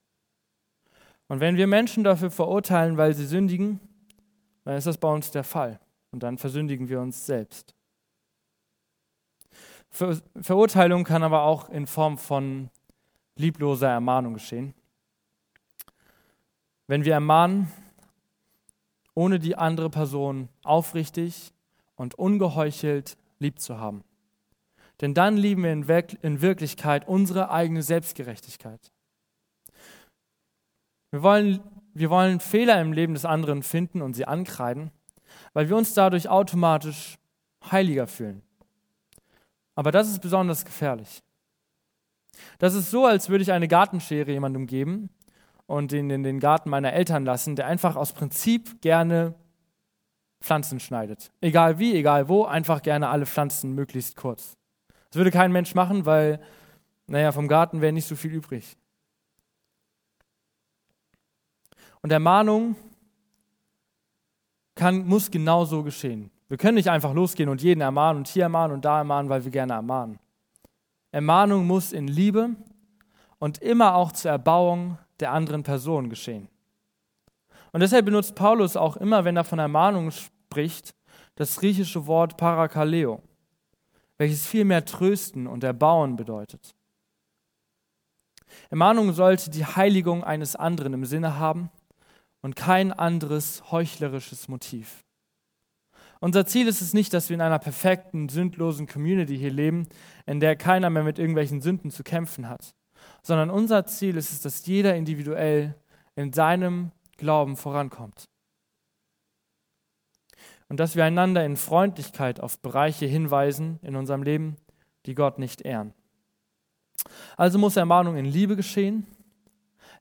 Und 1.28 1.40
wenn 1.40 1.56
wir 1.56 1.66
Menschen 1.66 2.04
dafür 2.04 2.30
verurteilen, 2.30 2.96
weil 2.96 3.14
sie 3.14 3.26
sündigen, 3.26 3.80
dann 4.64 4.76
ist 4.76 4.86
das 4.86 4.98
bei 4.98 5.08
uns 5.08 5.30
der 5.30 5.44
Fall. 5.44 5.80
Und 6.10 6.22
dann 6.22 6.38
versündigen 6.38 6.88
wir 6.88 7.00
uns 7.00 7.26
selbst. 7.26 7.74
Ver 9.90 10.20
Verurteilung 10.40 11.04
kann 11.04 11.22
aber 11.22 11.42
auch 11.42 11.68
in 11.68 11.86
Form 11.86 12.18
von 12.18 12.70
liebloser 13.36 13.88
Ermahnung 13.88 14.34
geschehen. 14.34 14.74
Wenn 16.86 17.04
wir 17.04 17.14
ermahnen, 17.14 17.70
ohne 19.14 19.38
die 19.38 19.56
andere 19.56 19.90
Person 19.90 20.48
aufrichtig 20.62 21.52
und 21.96 22.14
ungeheuchelt 22.16 23.16
lieb 23.38 23.58
zu 23.60 23.78
haben. 23.78 24.04
Denn 25.00 25.14
dann 25.14 25.36
lieben 25.36 25.62
wir 25.62 25.72
in, 26.22 26.40
Wirklichkeit 26.40 27.06
unsere 27.08 27.50
eigene 27.50 27.82
Selbstgerechtigkeit. 27.82 28.92
Wir 31.10 31.22
wollen, 31.22 31.60
wir 31.94 32.10
wollen 32.10 32.40
Fehler 32.40 32.80
im 32.80 32.92
Leben 32.92 33.14
des 33.14 33.24
anderen 33.24 33.62
finden 33.62 34.02
und 34.02 34.14
sie 34.14 34.26
ankreiden, 34.26 34.90
weil 35.52 35.68
wir 35.68 35.76
uns 35.76 35.94
dadurch 35.94 36.28
automatisch 36.28 37.18
heiliger 37.70 38.06
fühlen. 38.06 38.42
Aber 39.74 39.92
das 39.92 40.08
ist 40.08 40.20
besonders 40.20 40.64
gefährlich. 40.64 41.22
Das 42.58 42.74
ist 42.74 42.90
so, 42.90 43.06
als 43.06 43.28
würde 43.28 43.42
ich 43.42 43.52
eine 43.52 43.68
Gartenschere 43.68 44.30
jemandem 44.30 44.66
geben 44.66 45.10
und 45.66 45.92
ihn 45.92 46.10
in 46.10 46.22
den 46.22 46.40
Garten 46.40 46.70
meiner 46.70 46.92
Eltern 46.92 47.24
lassen, 47.24 47.56
der 47.56 47.66
einfach 47.66 47.96
aus 47.96 48.12
Prinzip 48.12 48.80
gerne 48.80 49.34
Pflanzen 50.40 50.80
schneidet. 50.80 51.32
Egal 51.40 51.78
wie, 51.78 51.94
egal 51.94 52.28
wo, 52.28 52.44
einfach 52.44 52.82
gerne 52.82 53.08
alle 53.08 53.26
Pflanzen 53.26 53.74
möglichst 53.74 54.16
kurz. 54.16 54.56
Das 55.10 55.16
würde 55.16 55.30
kein 55.30 55.52
Mensch 55.52 55.74
machen, 55.74 56.06
weil, 56.06 56.40
naja, 57.06 57.32
vom 57.32 57.48
Garten 57.48 57.80
wäre 57.80 57.92
nicht 57.92 58.06
so 58.06 58.16
viel 58.16 58.32
übrig. 58.32 58.76
Und 62.02 62.12
Ermahnung 62.12 62.76
kann, 64.74 65.06
muss 65.06 65.30
genauso 65.30 65.82
geschehen. 65.82 66.30
Wir 66.48 66.58
können 66.58 66.76
nicht 66.76 66.90
einfach 66.90 67.12
losgehen 67.12 67.48
und 67.48 67.62
jeden 67.62 67.80
ermahnen 67.80 68.18
und 68.18 68.28
hier 68.28 68.44
ermahnen 68.44 68.74
und 68.74 68.84
da 68.84 68.98
ermahnen, 68.98 69.28
weil 69.28 69.44
wir 69.44 69.50
gerne 69.50 69.72
ermahnen. 69.72 70.18
Ermahnung 71.12 71.66
muss 71.66 71.92
in 71.92 72.08
Liebe 72.08 72.50
und 73.38 73.58
immer 73.58 73.94
auch 73.94 74.12
zur 74.12 74.30
Erbauung 74.30 74.98
der 75.20 75.32
anderen 75.32 75.62
Person 75.62 76.10
geschehen. 76.10 76.48
Und 77.72 77.80
deshalb 77.80 78.06
benutzt 78.06 78.34
Paulus 78.34 78.76
auch 78.76 78.96
immer, 78.96 79.24
wenn 79.24 79.36
er 79.36 79.44
von 79.44 79.58
Ermahnung 79.58 80.10
spricht, 80.10 80.94
das 81.34 81.56
griechische 81.58 82.06
Wort 82.06 82.36
Parakaleo, 82.36 83.22
welches 84.18 84.46
vielmehr 84.46 84.84
trösten 84.84 85.46
und 85.46 85.62
erbauen 85.62 86.16
bedeutet. 86.16 86.74
Ermahnung 88.70 89.12
sollte 89.12 89.50
die 89.50 89.66
Heiligung 89.66 90.24
eines 90.24 90.56
anderen 90.56 90.94
im 90.94 91.04
Sinne 91.04 91.38
haben 91.38 91.70
und 92.40 92.56
kein 92.56 92.92
anderes 92.92 93.70
heuchlerisches 93.70 94.48
Motiv. 94.48 95.05
Unser 96.20 96.46
Ziel 96.46 96.66
ist 96.66 96.80
es 96.80 96.94
nicht, 96.94 97.12
dass 97.12 97.28
wir 97.28 97.34
in 97.34 97.40
einer 97.42 97.58
perfekten, 97.58 98.28
sündlosen 98.28 98.86
Community 98.86 99.36
hier 99.36 99.50
leben, 99.50 99.88
in 100.24 100.40
der 100.40 100.56
keiner 100.56 100.90
mehr 100.90 101.04
mit 101.04 101.18
irgendwelchen 101.18 101.60
Sünden 101.60 101.90
zu 101.90 102.02
kämpfen 102.02 102.48
hat 102.48 102.74
sondern 103.26 103.50
unser 103.50 103.86
Ziel 103.86 104.16
ist 104.16 104.30
es, 104.30 104.40
dass 104.40 104.64
jeder 104.66 104.94
individuell 104.94 105.74
in 106.14 106.32
seinem 106.32 106.92
Glauben 107.16 107.56
vorankommt. 107.56 108.28
Und 110.68 110.78
dass 110.78 110.94
wir 110.94 111.04
einander 111.04 111.44
in 111.44 111.56
Freundlichkeit 111.56 112.38
auf 112.38 112.60
Bereiche 112.60 113.06
hinweisen 113.06 113.80
in 113.82 113.96
unserem 113.96 114.22
Leben, 114.22 114.56
die 115.06 115.16
Gott 115.16 115.40
nicht 115.40 115.62
ehren. 115.62 115.92
Also 117.36 117.58
muss 117.58 117.76
Ermahnung 117.76 118.16
in 118.16 118.24
Liebe 118.24 118.54
geschehen. 118.54 119.08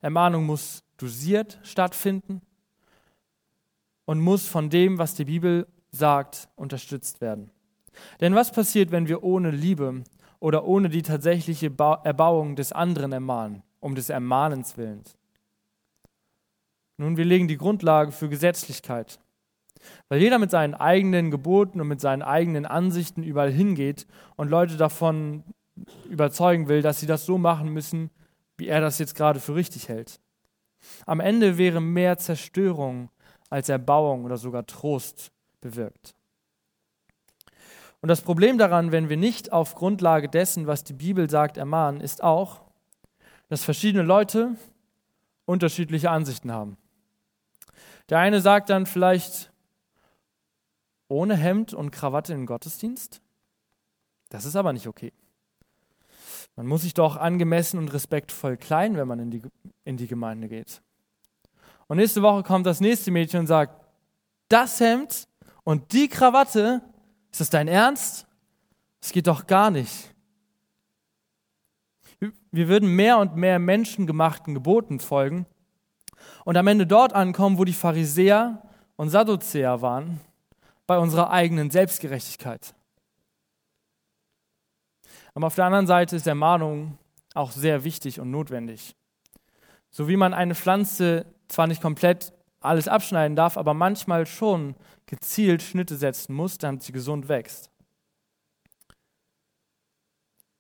Ermahnung 0.02 0.46
muss 0.46 0.84
dosiert 0.98 1.60
stattfinden 1.64 2.42
und 4.06 4.20
muss 4.20 4.48
von 4.48 4.70
dem, 4.70 5.00
was 5.00 5.16
die 5.16 5.26
Bibel 5.26 5.66
sagt, 5.96 6.50
unterstützt 6.56 7.22
werden. 7.22 7.52
Denn 8.20 8.36
was 8.36 8.52
passiert, 8.52 8.92
wenn 8.92 9.08
wir 9.08 9.24
ohne 9.24 9.52
Liebe 9.52 10.04
oder 10.40 10.66
ohne 10.66 10.90
die 10.90 11.02
tatsächliche 11.02 11.68
Erbauung 11.68 12.56
des 12.56 12.72
anderen 12.72 13.12
ermahnen, 13.12 13.64
um 13.80 13.96
des 13.96 14.10
Ermahnens 14.10 14.78
willens. 14.78 15.16
Nun, 16.98 17.18
wir 17.18 17.26
legen 17.26 17.48
die 17.48 17.58
Grundlage 17.58 18.12
für 18.12 18.30
Gesetzlichkeit. 18.30 19.20
Weil 20.08 20.22
jeder 20.22 20.40
mit 20.40 20.52
seinen 20.52 20.74
eigenen 20.74 21.32
Geboten 21.32 21.82
und 21.82 21.88
mit 21.88 22.02
seinen 22.02 22.22
eigenen 22.22 22.66
Ansichten 22.66 23.24
überall 23.24 23.52
hingeht 23.52 24.08
und 24.36 24.50
Leute 24.50 24.78
davon 24.78 25.44
überzeugen 26.10 26.68
will, 26.70 26.82
dass 26.82 27.00
sie 27.00 27.06
das 27.06 27.26
so 27.26 27.38
machen 27.38 27.70
müssen, 27.70 28.10
wie 28.58 28.68
er 28.68 28.82
das 28.82 28.98
jetzt 28.98 29.16
gerade 29.16 29.40
für 29.40 29.56
richtig 29.56 29.90
hält. 29.90 30.20
Am 31.06 31.20
Ende 31.20 31.58
wäre 31.58 31.82
mehr 31.82 32.18
Zerstörung 32.18 33.10
als 33.50 33.70
Erbauung 33.70 34.24
oder 34.24 34.38
sogar 34.38 34.66
Trost 34.66 35.32
bewirkt. 35.66 36.14
Und 38.02 38.10
das 38.10 38.22
Problem 38.22 38.60
daran, 38.60 38.92
wenn 38.92 39.10
wir 39.10 39.18
nicht 39.18 39.52
auf 39.52 39.74
Grundlage 39.74 40.30
dessen, 40.30 40.68
was 40.68 40.84
die 40.84 40.94
Bibel 40.94 41.28
sagt, 41.28 41.58
ermahnen, 41.58 42.02
ist 42.02 42.24
auch, 42.24 42.62
dass 43.50 43.64
verschiedene 43.64 44.04
Leute 44.04 44.56
unterschiedliche 45.46 46.12
Ansichten 46.12 46.52
haben. 46.52 46.78
Der 48.10 48.20
eine 48.20 48.42
sagt 48.42 48.70
dann 48.70 48.86
vielleicht, 48.86 49.52
ohne 51.08 51.36
Hemd 51.36 51.74
und 51.74 51.90
Krawatte 51.90 52.34
in 52.34 52.42
den 52.42 52.46
Gottesdienst? 52.46 53.22
Das 54.30 54.46
ist 54.46 54.56
aber 54.56 54.72
nicht 54.72 54.88
okay. 54.88 55.12
Man 56.56 56.68
muss 56.68 56.84
sich 56.84 56.94
doch 56.94 57.18
angemessen 57.18 57.80
und 57.80 57.92
respektvoll 57.92 58.58
kleiden, 58.58 58.98
wenn 58.98 59.08
man 59.08 59.20
in 59.20 59.32
die, 59.32 59.42
in 59.84 59.98
die 59.98 60.08
Gemeinde 60.08 60.48
geht. 60.48 60.84
Und 61.88 61.98
nächste 61.98 62.22
Woche 62.22 62.44
kommt 62.44 62.68
das 62.68 62.82
nächste 62.82 63.10
Mädchen 63.10 63.42
und 63.42 63.48
sagt, 63.48 63.84
das 64.48 64.80
Hemd 64.80 65.28
und 65.66 65.92
die 65.92 66.08
Krawatte, 66.08 66.82
ist 67.32 67.42
das 67.42 67.50
dein 67.50 67.68
Ernst? 67.68 68.26
Das 69.02 69.12
geht 69.12 69.28
doch 69.28 69.46
gar 69.46 69.72
nicht. 69.72 70.16
Wir 72.52 72.70
würden 72.70 72.96
mehr 72.96 73.18
und 73.18 73.36
mehr 73.36 73.60
menschengemachten 73.60 74.54
Geboten 74.54 75.02
folgen 75.02 75.46
und 76.46 76.56
am 76.56 76.68
Ende 76.68 76.88
dort 76.88 77.12
ankommen, 77.12 77.58
wo 77.58 77.66
die 77.66 77.74
Pharisäer 77.74 78.62
und 78.96 79.10
Sadduzäer 79.10 79.82
waren, 79.82 80.22
bei 80.88 80.98
unserer 80.98 81.32
eigenen 81.32 81.72
Selbstgerechtigkeit. 81.72 82.74
Aber 85.34 85.48
auf 85.48 85.56
der 85.56 85.66
anderen 85.66 85.88
Seite 85.88 86.16
ist 86.16 86.28
Ermahnung 86.28 86.98
auch 87.34 87.52
sehr 87.52 87.84
wichtig 87.84 88.20
und 88.20 88.32
notwendig. 88.32 88.96
So 89.90 90.08
wie 90.08 90.16
man 90.16 90.34
eine 90.34 90.56
Pflanze 90.56 91.26
zwar 91.48 91.68
nicht 91.68 91.82
komplett 91.82 92.34
alles 92.60 92.88
abschneiden 92.88 93.36
darf, 93.36 93.58
aber 93.58 93.74
manchmal 93.74 94.26
schon 94.26 94.76
gezielt 95.06 95.62
Schnitte 95.62 95.96
setzen 95.96 96.34
muss, 96.34 96.58
damit 96.58 96.84
sie 96.84 96.92
gesund 96.92 97.28
wächst. 97.28 97.70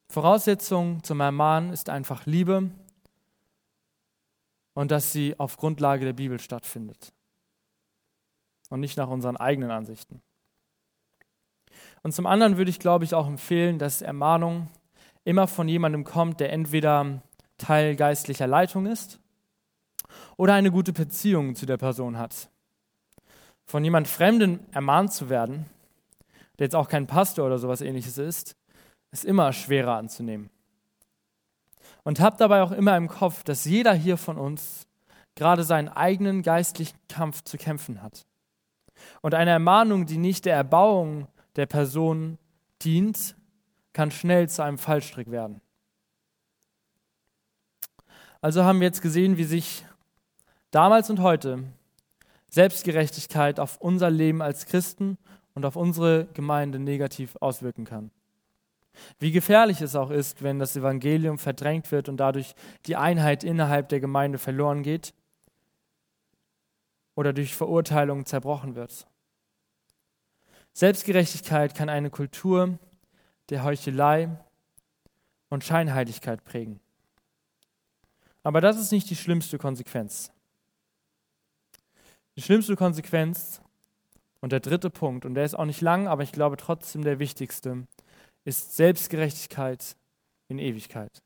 Voraussetzung 0.10 1.04
zum 1.04 1.20
Ermahnen 1.20 1.74
ist 1.74 1.89
einfach 1.89 2.26
Liebe 2.26 2.72
und 4.74 4.91
dass 4.91 5.12
sie 5.12 5.38
auf 5.39 5.58
Grundlage 5.58 6.06
der 6.06 6.14
Bibel 6.14 6.39
stattfindet. 6.39 7.12
und 8.70 8.80
nicht 8.80 8.98
nach 8.98 9.10
unseren 9.10 9.38
eigenen 9.38 9.70
Ansichten. 9.70 10.24
Und 12.02 12.14
zum 12.14 12.26
anderen 12.26 12.58
würde 12.58 12.72
ich, 12.72 12.80
glaube 12.80 13.06
ich, 13.06 13.14
auch 13.14 13.28
empfehlen, 13.28 13.78
dass 13.78 14.02
Ermahnung 14.02 14.70
immer 15.24 15.48
von 15.48 15.68
jemandem 15.68 16.04
kommt, 16.04 16.39
der 16.39 16.52
entweder 16.52 17.22
Teil 17.58 17.96
geistlicher 17.96 18.48
Leitung 18.48 18.88
ist 18.88 19.20
oder 20.38 20.54
eine 20.54 20.72
gute 20.72 20.94
Beziehung 20.94 21.56
zu 21.56 21.66
der 21.66 21.78
Person 21.78 22.18
hat. 22.18 22.50
Von 23.66 23.84
jemand 23.84 24.08
Fremden 24.08 24.60
ermahnt 24.72 25.14
zu 25.14 25.30
werden, 25.30 25.66
der 26.58 26.66
jetzt 26.66 26.76
auch 26.76 26.88
kein 26.88 27.08
Pastor 27.08 27.46
oder 27.46 27.58
sowas 27.58 27.82
ähnliches 27.82 28.18
ist, 28.18 28.56
ist 29.12 29.26
immer 29.26 29.54
schwerer 29.54 29.96
anzunehmen. 29.96 30.50
Und 32.04 32.20
habt 32.20 32.40
dabei 32.40 32.62
auch 32.62 32.72
immer 32.72 32.96
im 32.98 33.08
Kopf, 33.08 33.44
dass 33.44 33.66
jeder 33.66 33.94
hier 33.94 34.18
von 34.18 34.38
uns 34.38 34.88
gerade 35.36 35.64
seinen 35.64 35.90
eigenen 35.90 36.44
geistlichen 36.44 36.98
Kampf 37.10 37.44
zu 37.44 37.58
kämpfen 37.58 38.02
hat. 38.02 38.26
Und 39.22 39.34
eine 39.34 39.52
Ermahnung, 39.52 40.06
die 40.06 40.18
nicht 40.18 40.46
der 40.46 40.56
Erbauung 40.56 41.28
der 41.56 41.66
Person 41.66 42.38
dient, 42.82 43.36
kann 43.94 44.12
schnell 44.12 44.50
zu 44.50 44.64
einem 44.64 44.78
Fallstrick 44.78 45.32
werden. 45.32 45.62
Also 48.42 48.64
haben 48.64 48.80
wir 48.80 48.88
jetzt 48.88 49.02
gesehen, 49.02 49.38
wie 49.38 49.44
sich 49.44 49.86
damals 50.76 51.09
und 51.09 51.21
heute 51.21 51.63
Selbstgerechtigkeit 52.49 53.61
auf 53.61 53.78
unser 53.80 54.09
Leben 54.09 54.41
als 54.41 54.65
Christen 54.65 55.17
und 55.53 55.65
auf 55.65 55.78
unsere 55.78 56.26
Gemeinde 56.34 56.80
negativ 56.80 57.38
auswirken 57.39 57.86
kann. 57.86 58.11
Wie 59.17 59.32
gefährlich 59.32 59.80
es 59.80 59.95
auch 59.95 60.09
ist, 60.09 60.43
wenn 60.43 60.59
das 60.59 60.76
Evangelium 60.76 61.39
verdrängt 61.39 61.93
wird 61.93 62.09
und 62.09 62.17
dadurch 62.17 62.55
die 62.88 62.97
Einheit 62.97 63.45
innerhalb 63.45 63.88
der 63.88 64.01
Gemeinde 64.01 64.38
verloren 64.38 64.84
geht 64.84 65.13
oder 67.15 67.32
durch 67.32 67.55
Verurteilung 67.55 68.26
zerbrochen 68.26 68.76
wird. 68.76 69.07
Selbstgerechtigkeit 70.73 71.73
kann 71.73 71.88
eine 71.88 72.09
Kultur 72.09 72.78
der 73.47 73.63
Heuchelei 73.63 74.28
und 75.47 75.63
Scheinheiligkeit 75.63 76.43
prägen. 76.43 76.82
Aber 78.43 78.59
das 78.59 78.78
ist 78.78 78.91
nicht 78.91 79.09
die 79.09 79.15
schlimmste 79.15 79.57
Konsequenz. 79.57 80.35
Die 82.36 82.42
schlimmste 82.42 82.76
Konsequenz 82.76 83.62
und 84.42 84.52
der 84.52 84.60
dritte 84.60 84.90
Punkt, 84.90 85.26
und 85.26 85.36
der 85.36 85.46
ist 85.46 85.56
auch 85.56 85.66
nicht 85.66 85.82
lang, 85.82 86.08
aber 86.08 86.24
ich 86.24 86.32
glaube 86.32 86.58
trotzdem 86.58 87.04
der 87.04 87.20
wichtigste, 87.20 87.88
ist 88.44 88.76
Selbstgerechtigkeit 88.76 89.96
in 90.48 90.60
Ewigkeit. 90.60 91.22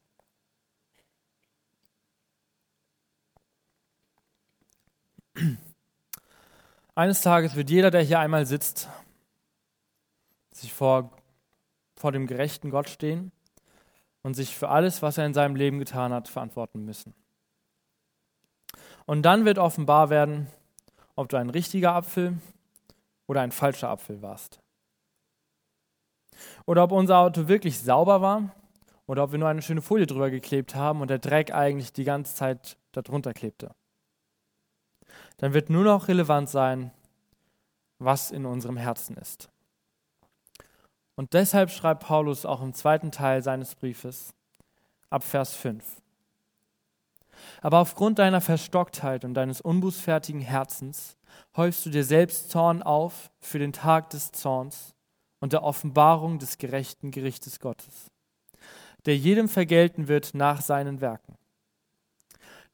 Eines 6.96 7.22
Tages 7.22 7.56
wird 7.56 7.70
jeder, 7.70 7.92
der 7.92 8.02
hier 8.02 8.20
einmal 8.20 8.46
sitzt, 8.46 8.90
sich 10.52 10.74
vor, 10.74 11.12
vor 11.96 12.12
dem 12.12 12.28
gerechten 12.28 12.70
Gott 12.70 12.90
stehen 12.90 13.32
und 14.22 14.34
sich 14.34 14.56
für 14.56 14.70
alles, 14.70 15.02
was 15.02 15.18
er 15.18 15.26
in 15.26 15.34
seinem 15.34 15.56
Leben 15.56 15.80
getan 15.80 16.14
hat, 16.14 16.28
verantworten 16.28 16.84
müssen. 16.84 17.14
Und 19.06 19.24
dann 19.24 19.46
wird 19.46 19.58
offenbar 19.58 20.10
werden, 20.10 20.48
ob 21.20 21.28
du 21.28 21.36
ein 21.36 21.50
richtiger 21.50 21.96
Apfel 21.96 22.38
oder 23.28 23.42
ein 23.42 23.52
falscher 23.52 23.90
Apfel 23.90 24.22
warst. 24.22 24.62
Oder 26.66 26.86
ob 26.86 26.94
unser 26.94 27.18
Auto 27.18 27.50
wirklich 27.50 27.78
sauber 27.78 28.22
war 28.22 28.56
oder 29.06 29.26
ob 29.26 29.34
wir 29.34 29.40
nur 29.40 29.50
eine 29.50 29.62
schöne 29.62 29.82
Folie 29.82 30.08
drüber 30.08 30.30
geklebt 30.30 30.76
haben 30.76 31.02
und 31.02 31.10
der 31.10 31.20
Dreck 31.20 31.54
eigentlich 31.54 31.92
die 31.92 32.06
ganze 32.06 32.36
Zeit 32.36 32.78
darunter 32.94 33.34
klebte. 33.34 33.76
Dann 35.36 35.54
wird 35.54 35.70
nur 35.70 35.84
noch 35.84 36.08
relevant 36.08 36.50
sein, 36.50 36.92
was 37.98 38.32
in 38.32 38.46
unserem 38.46 38.78
Herzen 38.78 39.18
ist. 39.18 39.50
Und 41.16 41.34
deshalb 41.34 41.70
schreibt 41.70 42.04
Paulus 42.04 42.46
auch 42.46 42.62
im 42.62 42.74
zweiten 42.74 43.12
Teil 43.12 43.44
seines 43.44 43.76
Briefes 43.76 44.34
ab 45.10 45.26
Vers 45.26 45.54
5. 45.54 45.84
Aber 47.62 47.80
aufgrund 47.80 48.20
deiner 48.20 48.42
Verstocktheit 48.42 49.26
und 49.26 49.34
deines 49.34 49.62
unbußfertigen 49.62 50.42
Herzens 50.42 51.18
häufst 51.56 51.86
du 51.86 51.90
dir 51.90 52.04
selbst 52.04 52.50
Zorn 52.50 52.82
auf 52.82 53.32
für 53.40 53.60
den 53.60 53.74
Tag 53.74 54.10
des 54.10 54.32
Zorns 54.32 54.96
und 55.40 55.54
der 55.54 55.64
Offenbarung 55.64 56.40
des 56.40 56.58
gerechten 56.58 57.12
Gerichtes 57.12 57.60
Gottes, 57.60 58.12
der 59.06 59.18
jedem 59.18 59.48
vergelten 59.48 60.08
wird 60.08 60.34
nach 60.34 60.62
seinen 60.62 61.02
Werken. 61.02 61.36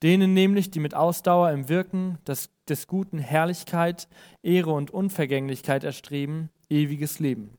Denen 0.04 0.34
nämlich, 0.34 0.72
die 0.72 0.80
mit 0.80 0.94
Ausdauer 0.94 1.52
im 1.52 1.70
Wirken 1.70 2.18
des, 2.28 2.50
des 2.68 2.88
Guten 2.88 3.18
Herrlichkeit, 3.18 4.08
Ehre 4.44 4.72
und 4.72 4.92
Unvergänglichkeit 4.92 5.84
erstreben, 5.84 6.50
ewiges 6.70 7.20
Leben 7.20 7.58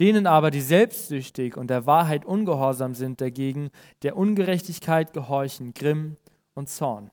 Denen 0.00 0.26
aber, 0.26 0.50
die 0.50 0.60
selbstsüchtig 0.60 1.56
und 1.56 1.68
der 1.68 1.86
Wahrheit 1.86 2.24
ungehorsam 2.24 2.94
sind, 2.94 3.20
dagegen 3.20 3.70
der 4.02 4.16
Ungerechtigkeit 4.16 5.12
gehorchen, 5.12 5.74
Grimm 5.74 6.16
und 6.54 6.68
Zorn. 6.68 7.10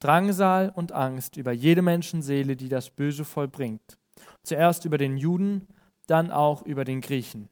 Drangsal 0.00 0.72
und 0.74 0.92
Angst 0.92 1.36
über 1.36 1.52
jede 1.52 1.82
Menschenseele, 1.82 2.56
die 2.56 2.68
das 2.68 2.90
Böse 2.90 3.24
vollbringt. 3.24 3.98
Zuerst 4.42 4.84
über 4.84 4.98
den 4.98 5.16
Juden, 5.16 5.68
dann 6.06 6.30
auch 6.30 6.62
über 6.62 6.84
den 6.84 7.00
Griechen. 7.00 7.48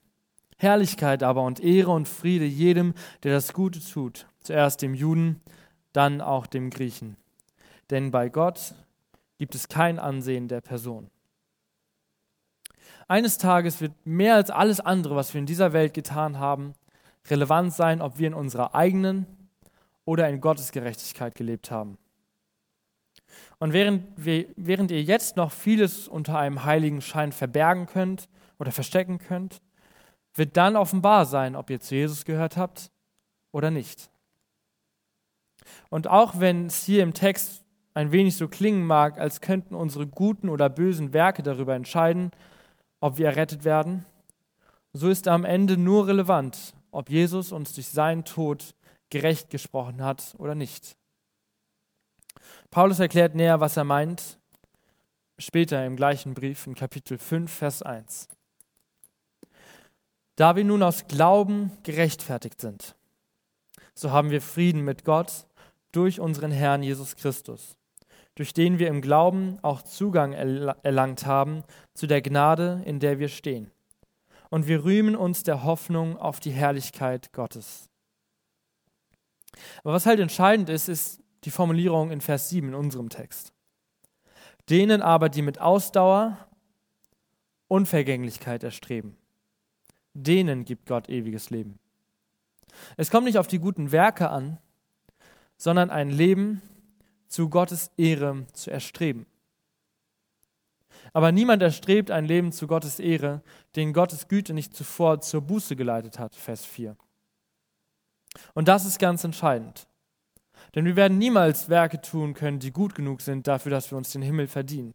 Herrlichkeit 0.58 1.22
aber 1.22 1.42
und 1.42 1.60
Ehre 1.60 1.90
und 1.90 2.08
Friede 2.08 2.44
jedem, 2.44 2.94
der 3.22 3.32
das 3.32 3.52
Gute 3.52 3.80
tut. 3.80 4.26
Zuerst 4.40 4.82
dem 4.82 4.94
Juden, 4.94 5.40
dann 5.92 6.20
auch 6.20 6.46
dem 6.46 6.70
Griechen. 6.70 7.16
Denn 7.88 8.10
bei 8.10 8.28
Gott 8.28 8.74
gibt 9.38 9.54
es 9.54 9.68
kein 9.68 9.98
Ansehen 9.98 10.48
der 10.48 10.60
Person. 10.60 11.08
Eines 13.10 13.38
Tages 13.38 13.80
wird 13.80 13.90
mehr 14.04 14.36
als 14.36 14.50
alles 14.50 14.78
andere, 14.78 15.16
was 15.16 15.34
wir 15.34 15.40
in 15.40 15.46
dieser 15.46 15.72
Welt 15.72 15.94
getan 15.94 16.38
haben, 16.38 16.74
relevant 17.28 17.72
sein, 17.72 18.02
ob 18.02 18.20
wir 18.20 18.28
in 18.28 18.34
unserer 18.34 18.72
eigenen 18.72 19.26
oder 20.04 20.28
in 20.28 20.40
Gottes 20.40 20.70
Gerechtigkeit 20.70 21.34
gelebt 21.34 21.72
haben. 21.72 21.98
Und 23.58 23.72
während, 23.72 24.04
wir, 24.14 24.46
während 24.54 24.92
ihr 24.92 25.02
jetzt 25.02 25.36
noch 25.36 25.50
vieles 25.50 26.06
unter 26.06 26.38
einem 26.38 26.64
heiligen 26.64 27.00
Schein 27.00 27.32
verbergen 27.32 27.86
könnt 27.86 28.28
oder 28.60 28.70
verstecken 28.70 29.18
könnt, 29.18 29.60
wird 30.34 30.56
dann 30.56 30.76
offenbar 30.76 31.26
sein, 31.26 31.56
ob 31.56 31.68
ihr 31.68 31.80
zu 31.80 31.96
Jesus 31.96 32.24
gehört 32.24 32.56
habt 32.56 32.92
oder 33.50 33.72
nicht. 33.72 34.08
Und 35.88 36.06
auch 36.06 36.38
wenn 36.38 36.66
es 36.66 36.84
hier 36.84 37.02
im 37.02 37.12
Text 37.12 37.64
ein 37.92 38.12
wenig 38.12 38.36
so 38.36 38.46
klingen 38.46 38.86
mag, 38.86 39.18
als 39.18 39.40
könnten 39.40 39.74
unsere 39.74 40.06
guten 40.06 40.48
oder 40.48 40.68
bösen 40.68 41.12
Werke 41.12 41.42
darüber 41.42 41.74
entscheiden, 41.74 42.30
ob 43.00 43.18
wir 43.18 43.26
errettet 43.26 43.64
werden, 43.64 44.04
so 44.92 45.08
ist 45.08 45.28
am 45.28 45.44
Ende 45.44 45.76
nur 45.76 46.06
relevant, 46.06 46.74
ob 46.90 47.10
Jesus 47.10 47.52
uns 47.52 47.74
durch 47.74 47.88
seinen 47.88 48.24
Tod 48.24 48.74
gerecht 49.08 49.50
gesprochen 49.50 50.02
hat 50.02 50.34
oder 50.38 50.54
nicht. 50.54 50.96
Paulus 52.70 53.00
erklärt 53.00 53.34
näher, 53.34 53.60
was 53.60 53.76
er 53.76 53.84
meint, 53.84 54.38
später 55.38 55.84
im 55.84 55.96
gleichen 55.96 56.34
Brief 56.34 56.66
in 56.66 56.74
Kapitel 56.74 57.18
5, 57.18 57.50
Vers 57.50 57.82
1. 57.82 58.28
Da 60.36 60.56
wir 60.56 60.64
nun 60.64 60.82
aus 60.82 61.06
Glauben 61.06 61.72
gerechtfertigt 61.82 62.60
sind, 62.60 62.94
so 63.94 64.10
haben 64.10 64.30
wir 64.30 64.40
Frieden 64.40 64.82
mit 64.82 65.04
Gott 65.04 65.46
durch 65.92 66.20
unseren 66.20 66.52
Herrn 66.52 66.82
Jesus 66.82 67.16
Christus 67.16 67.76
durch 68.40 68.54
den 68.54 68.78
wir 68.78 68.88
im 68.88 69.02
Glauben 69.02 69.58
auch 69.60 69.82
Zugang 69.82 70.32
erlangt 70.32 71.26
haben 71.26 71.62
zu 72.00 72.06
der 72.06 72.22
Gnade, 72.22 72.80
in 72.86 72.98
der 72.98 73.18
wir 73.18 73.28
stehen. 73.28 73.70
Und 74.48 74.66
wir 74.66 74.84
rühmen 74.84 75.14
uns 75.14 75.42
der 75.42 75.64
Hoffnung 75.64 76.16
auf 76.16 76.40
die 76.40 76.50
Herrlichkeit 76.50 77.30
Gottes. 77.34 77.90
Aber 79.84 79.92
was 79.92 80.06
halt 80.06 80.18
entscheidend 80.18 80.70
ist, 80.70 80.88
ist 80.88 81.20
die 81.44 81.50
Formulierung 81.50 82.10
in 82.10 82.22
Vers 82.22 82.48
7 82.48 82.68
in 82.68 82.74
unserem 82.74 83.10
Text. 83.10 83.52
Denen 84.70 85.02
aber, 85.02 85.28
die 85.28 85.42
mit 85.42 85.60
Ausdauer 85.60 86.38
Unvergänglichkeit 87.68 88.64
erstreben, 88.64 89.18
denen 90.14 90.64
gibt 90.64 90.86
Gott 90.86 91.10
ewiges 91.10 91.50
Leben. 91.50 91.78
Es 92.96 93.10
kommt 93.10 93.26
nicht 93.26 93.36
auf 93.36 93.46
die 93.46 93.58
guten 93.58 93.92
Werke 93.92 94.30
an, 94.30 94.56
sondern 95.58 95.90
ein 95.90 96.08
Leben, 96.08 96.62
zu 97.28 97.50
Gottes 97.50 97.90
Ehre 97.98 98.46
zu 98.54 98.70
erstreben. 98.70 99.26
Aber 101.12 101.32
niemand 101.32 101.62
erstrebt 101.62 102.10
ein 102.10 102.24
Leben 102.24 102.52
zu 102.52 102.66
Gottes 102.66 103.00
Ehre, 103.00 103.42
den 103.76 103.92
Gottes 103.92 104.28
Güte 104.28 104.54
nicht 104.54 104.74
zuvor 104.74 105.20
zur 105.20 105.40
Buße 105.40 105.76
geleitet 105.76 106.18
hat, 106.18 106.34
Vers 106.34 106.64
4. 106.64 106.96
Und 108.54 108.68
das 108.68 108.84
ist 108.84 108.98
ganz 108.98 109.24
entscheidend. 109.24 109.86
Denn 110.74 110.84
wir 110.84 110.96
werden 110.96 111.18
niemals 111.18 111.68
Werke 111.68 112.00
tun 112.00 112.34
können, 112.34 112.60
die 112.60 112.70
gut 112.70 112.94
genug 112.94 113.22
sind 113.22 113.46
dafür, 113.46 113.70
dass 113.70 113.90
wir 113.90 113.98
uns 113.98 114.12
den 114.12 114.22
Himmel 114.22 114.46
verdienen. 114.46 114.94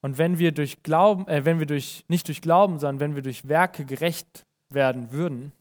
Und 0.00 0.16
wenn 0.16 0.38
wir 0.38 0.52
durch 0.52 0.82
Glauben, 0.84 1.26
äh, 1.26 1.44
wenn 1.44 1.58
wir 1.58 1.66
durch, 1.66 2.04
nicht 2.08 2.28
durch 2.28 2.40
Glauben, 2.40 2.78
sondern 2.78 3.00
wenn 3.00 3.14
wir 3.16 3.22
durch 3.22 3.48
Werke 3.48 3.84
gerecht 3.84 4.46
werden 4.70 5.10
würden, 5.10 5.52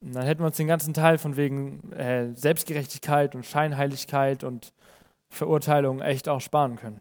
dann 0.00 0.24
hätten 0.24 0.42
wir 0.42 0.46
uns 0.46 0.56
den 0.56 0.66
ganzen 0.66 0.94
Teil 0.94 1.18
von 1.18 1.36
wegen 1.36 1.92
äh, 1.92 2.34
Selbstgerechtigkeit 2.34 3.34
und 3.34 3.46
Scheinheiligkeit 3.46 4.44
und 4.44 4.72
Verurteilung 5.32 6.00
echt 6.00 6.28
auch 6.28 6.40
sparen 6.40 6.76
können. 6.76 7.00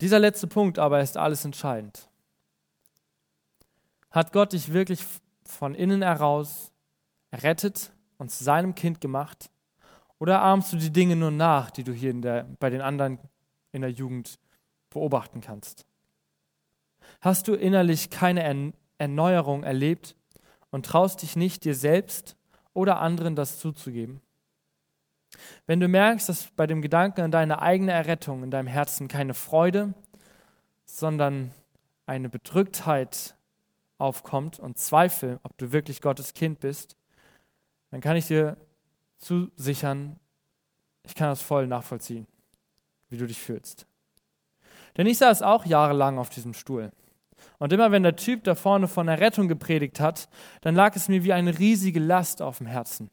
Dieser 0.00 0.18
letzte 0.18 0.48
Punkt 0.48 0.78
aber 0.78 1.00
ist 1.00 1.16
alles 1.16 1.44
entscheidend. 1.44 2.08
Hat 4.10 4.32
Gott 4.32 4.52
dich 4.52 4.72
wirklich 4.72 5.04
von 5.44 5.74
innen 5.74 6.02
heraus 6.02 6.72
errettet 7.30 7.92
und 8.18 8.30
zu 8.30 8.42
seinem 8.42 8.74
Kind 8.74 9.00
gemacht? 9.00 9.50
Oder 10.18 10.42
ahmst 10.42 10.72
du 10.72 10.76
die 10.76 10.92
Dinge 10.92 11.14
nur 11.14 11.30
nach, 11.30 11.70
die 11.70 11.84
du 11.84 11.92
hier 11.92 12.12
der, 12.14 12.44
bei 12.58 12.70
den 12.70 12.80
anderen 12.80 13.18
in 13.70 13.82
der 13.82 13.90
Jugend 13.90 14.38
beobachten 14.90 15.40
kannst? 15.40 15.86
Hast 17.20 17.46
du 17.46 17.54
innerlich 17.54 18.10
keine 18.10 18.72
Erneuerung 18.98 19.62
erlebt 19.62 20.16
und 20.70 20.86
traust 20.86 21.22
dich 21.22 21.36
nicht, 21.36 21.64
dir 21.64 21.74
selbst 21.74 22.36
oder 22.72 23.00
anderen 23.00 23.36
das 23.36 23.60
zuzugeben? 23.60 24.20
Wenn 25.66 25.80
du 25.80 25.88
merkst, 25.88 26.28
dass 26.28 26.48
bei 26.56 26.66
dem 26.66 26.82
Gedanken 26.82 27.22
an 27.22 27.30
deine 27.30 27.60
eigene 27.60 27.92
Errettung 27.92 28.42
in 28.42 28.50
deinem 28.50 28.68
Herzen 28.68 29.08
keine 29.08 29.34
Freude, 29.34 29.94
sondern 30.84 31.52
eine 32.06 32.28
Bedrücktheit 32.28 33.34
aufkommt 33.98 34.58
und 34.58 34.78
Zweifel, 34.78 35.40
ob 35.42 35.56
du 35.58 35.72
wirklich 35.72 36.00
Gottes 36.00 36.34
Kind 36.34 36.60
bist, 36.60 36.96
dann 37.90 38.00
kann 38.00 38.16
ich 38.16 38.26
dir 38.26 38.56
zusichern, 39.18 40.18
ich 41.04 41.14
kann 41.14 41.28
das 41.28 41.42
voll 41.42 41.66
nachvollziehen, 41.66 42.26
wie 43.08 43.16
du 43.16 43.26
dich 43.26 43.40
fühlst. 43.40 43.86
Denn 44.96 45.06
ich 45.06 45.18
saß 45.18 45.42
auch 45.42 45.64
jahrelang 45.64 46.18
auf 46.18 46.28
diesem 46.28 46.54
Stuhl. 46.54 46.92
Und 47.58 47.72
immer 47.72 47.90
wenn 47.92 48.02
der 48.02 48.16
Typ 48.16 48.44
da 48.44 48.54
vorne 48.54 48.88
von 48.88 49.06
der 49.06 49.20
Rettung 49.20 49.48
gepredigt 49.48 50.00
hat, 50.00 50.28
dann 50.60 50.74
lag 50.74 50.94
es 50.96 51.08
mir 51.08 51.24
wie 51.24 51.32
eine 51.32 51.58
riesige 51.58 52.00
Last 52.00 52.42
auf 52.42 52.58
dem 52.58 52.66
Herzen 52.66 53.10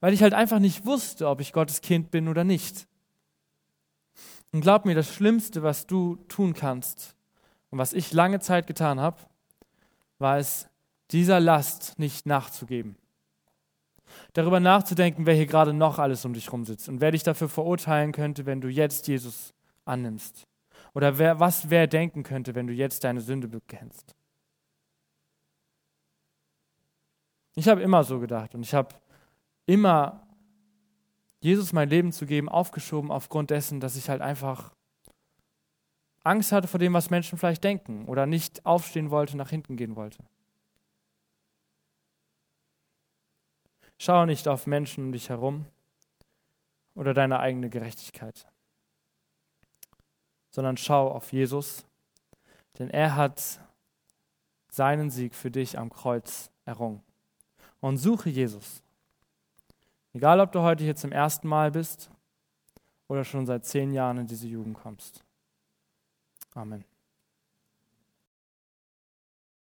weil 0.00 0.12
ich 0.12 0.22
halt 0.22 0.34
einfach 0.34 0.58
nicht 0.58 0.86
wusste, 0.86 1.28
ob 1.28 1.40
ich 1.40 1.52
Gottes 1.52 1.80
Kind 1.80 2.10
bin 2.10 2.28
oder 2.28 2.44
nicht. 2.44 2.86
Und 4.52 4.60
glaub 4.60 4.84
mir, 4.84 4.94
das 4.94 5.12
Schlimmste, 5.12 5.62
was 5.62 5.86
du 5.86 6.16
tun 6.28 6.54
kannst 6.54 7.16
und 7.70 7.78
was 7.78 7.92
ich 7.92 8.12
lange 8.12 8.40
Zeit 8.40 8.66
getan 8.66 9.00
habe, 9.00 9.18
war 10.18 10.38
es, 10.38 10.68
dieser 11.12 11.40
Last 11.40 11.98
nicht 11.98 12.26
nachzugeben. 12.26 12.96
Darüber 14.32 14.60
nachzudenken, 14.60 15.26
wer 15.26 15.34
hier 15.34 15.46
gerade 15.46 15.72
noch 15.72 15.98
alles 15.98 16.24
um 16.24 16.32
dich 16.32 16.52
rumsitzt 16.52 16.88
und 16.88 17.00
wer 17.00 17.10
dich 17.10 17.22
dafür 17.22 17.48
verurteilen 17.48 18.12
könnte, 18.12 18.46
wenn 18.46 18.60
du 18.60 18.68
jetzt 18.68 19.08
Jesus 19.08 19.52
annimmst. 19.84 20.46
Oder 20.94 21.18
wer, 21.18 21.40
was 21.40 21.70
wer 21.70 21.86
denken 21.86 22.22
könnte, 22.22 22.54
wenn 22.54 22.66
du 22.66 22.72
jetzt 22.72 23.04
deine 23.04 23.20
Sünde 23.20 23.48
bekennst. 23.48 24.14
Ich 27.54 27.68
habe 27.68 27.82
immer 27.82 28.04
so 28.04 28.18
gedacht 28.20 28.54
und 28.54 28.62
ich 28.62 28.74
habe 28.74 28.94
immer 29.66 30.26
Jesus 31.40 31.72
mein 31.72 31.88
Leben 31.88 32.12
zu 32.12 32.26
geben, 32.26 32.48
aufgeschoben 32.48 33.10
aufgrund 33.10 33.50
dessen, 33.50 33.80
dass 33.80 33.96
ich 33.96 34.08
halt 34.08 34.22
einfach 34.22 34.74
Angst 36.24 36.50
hatte 36.50 36.66
vor 36.66 36.80
dem, 36.80 36.92
was 36.92 37.10
Menschen 37.10 37.38
vielleicht 37.38 37.62
denken 37.62 38.06
oder 38.06 38.26
nicht 38.26 38.66
aufstehen 38.66 39.10
wollte, 39.10 39.36
nach 39.36 39.50
hinten 39.50 39.76
gehen 39.76 39.94
wollte. 39.94 40.24
Schau 43.98 44.26
nicht 44.26 44.48
auf 44.48 44.66
Menschen 44.66 45.04
um 45.04 45.12
dich 45.12 45.28
herum 45.28 45.66
oder 46.94 47.14
deine 47.14 47.38
eigene 47.38 47.70
Gerechtigkeit, 47.70 48.46
sondern 50.50 50.76
schau 50.76 51.10
auf 51.10 51.32
Jesus, 51.32 51.86
denn 52.78 52.90
er 52.90 53.14
hat 53.14 53.60
seinen 54.68 55.10
Sieg 55.10 55.34
für 55.34 55.50
dich 55.50 55.78
am 55.78 55.90
Kreuz 55.90 56.50
errungen. 56.64 57.02
Und 57.80 57.98
suche 57.98 58.28
Jesus. 58.28 58.82
Egal, 60.16 60.40
ob 60.40 60.50
du 60.50 60.62
heute 60.62 60.82
hier 60.82 60.96
zum 60.96 61.12
ersten 61.12 61.46
Mal 61.46 61.70
bist 61.70 62.10
oder 63.06 63.22
schon 63.22 63.44
seit 63.44 63.66
zehn 63.66 63.92
Jahren 63.92 64.16
in 64.16 64.26
diese 64.26 64.48
Jugend 64.48 64.74
kommst. 64.74 65.22
Amen. 66.54 66.86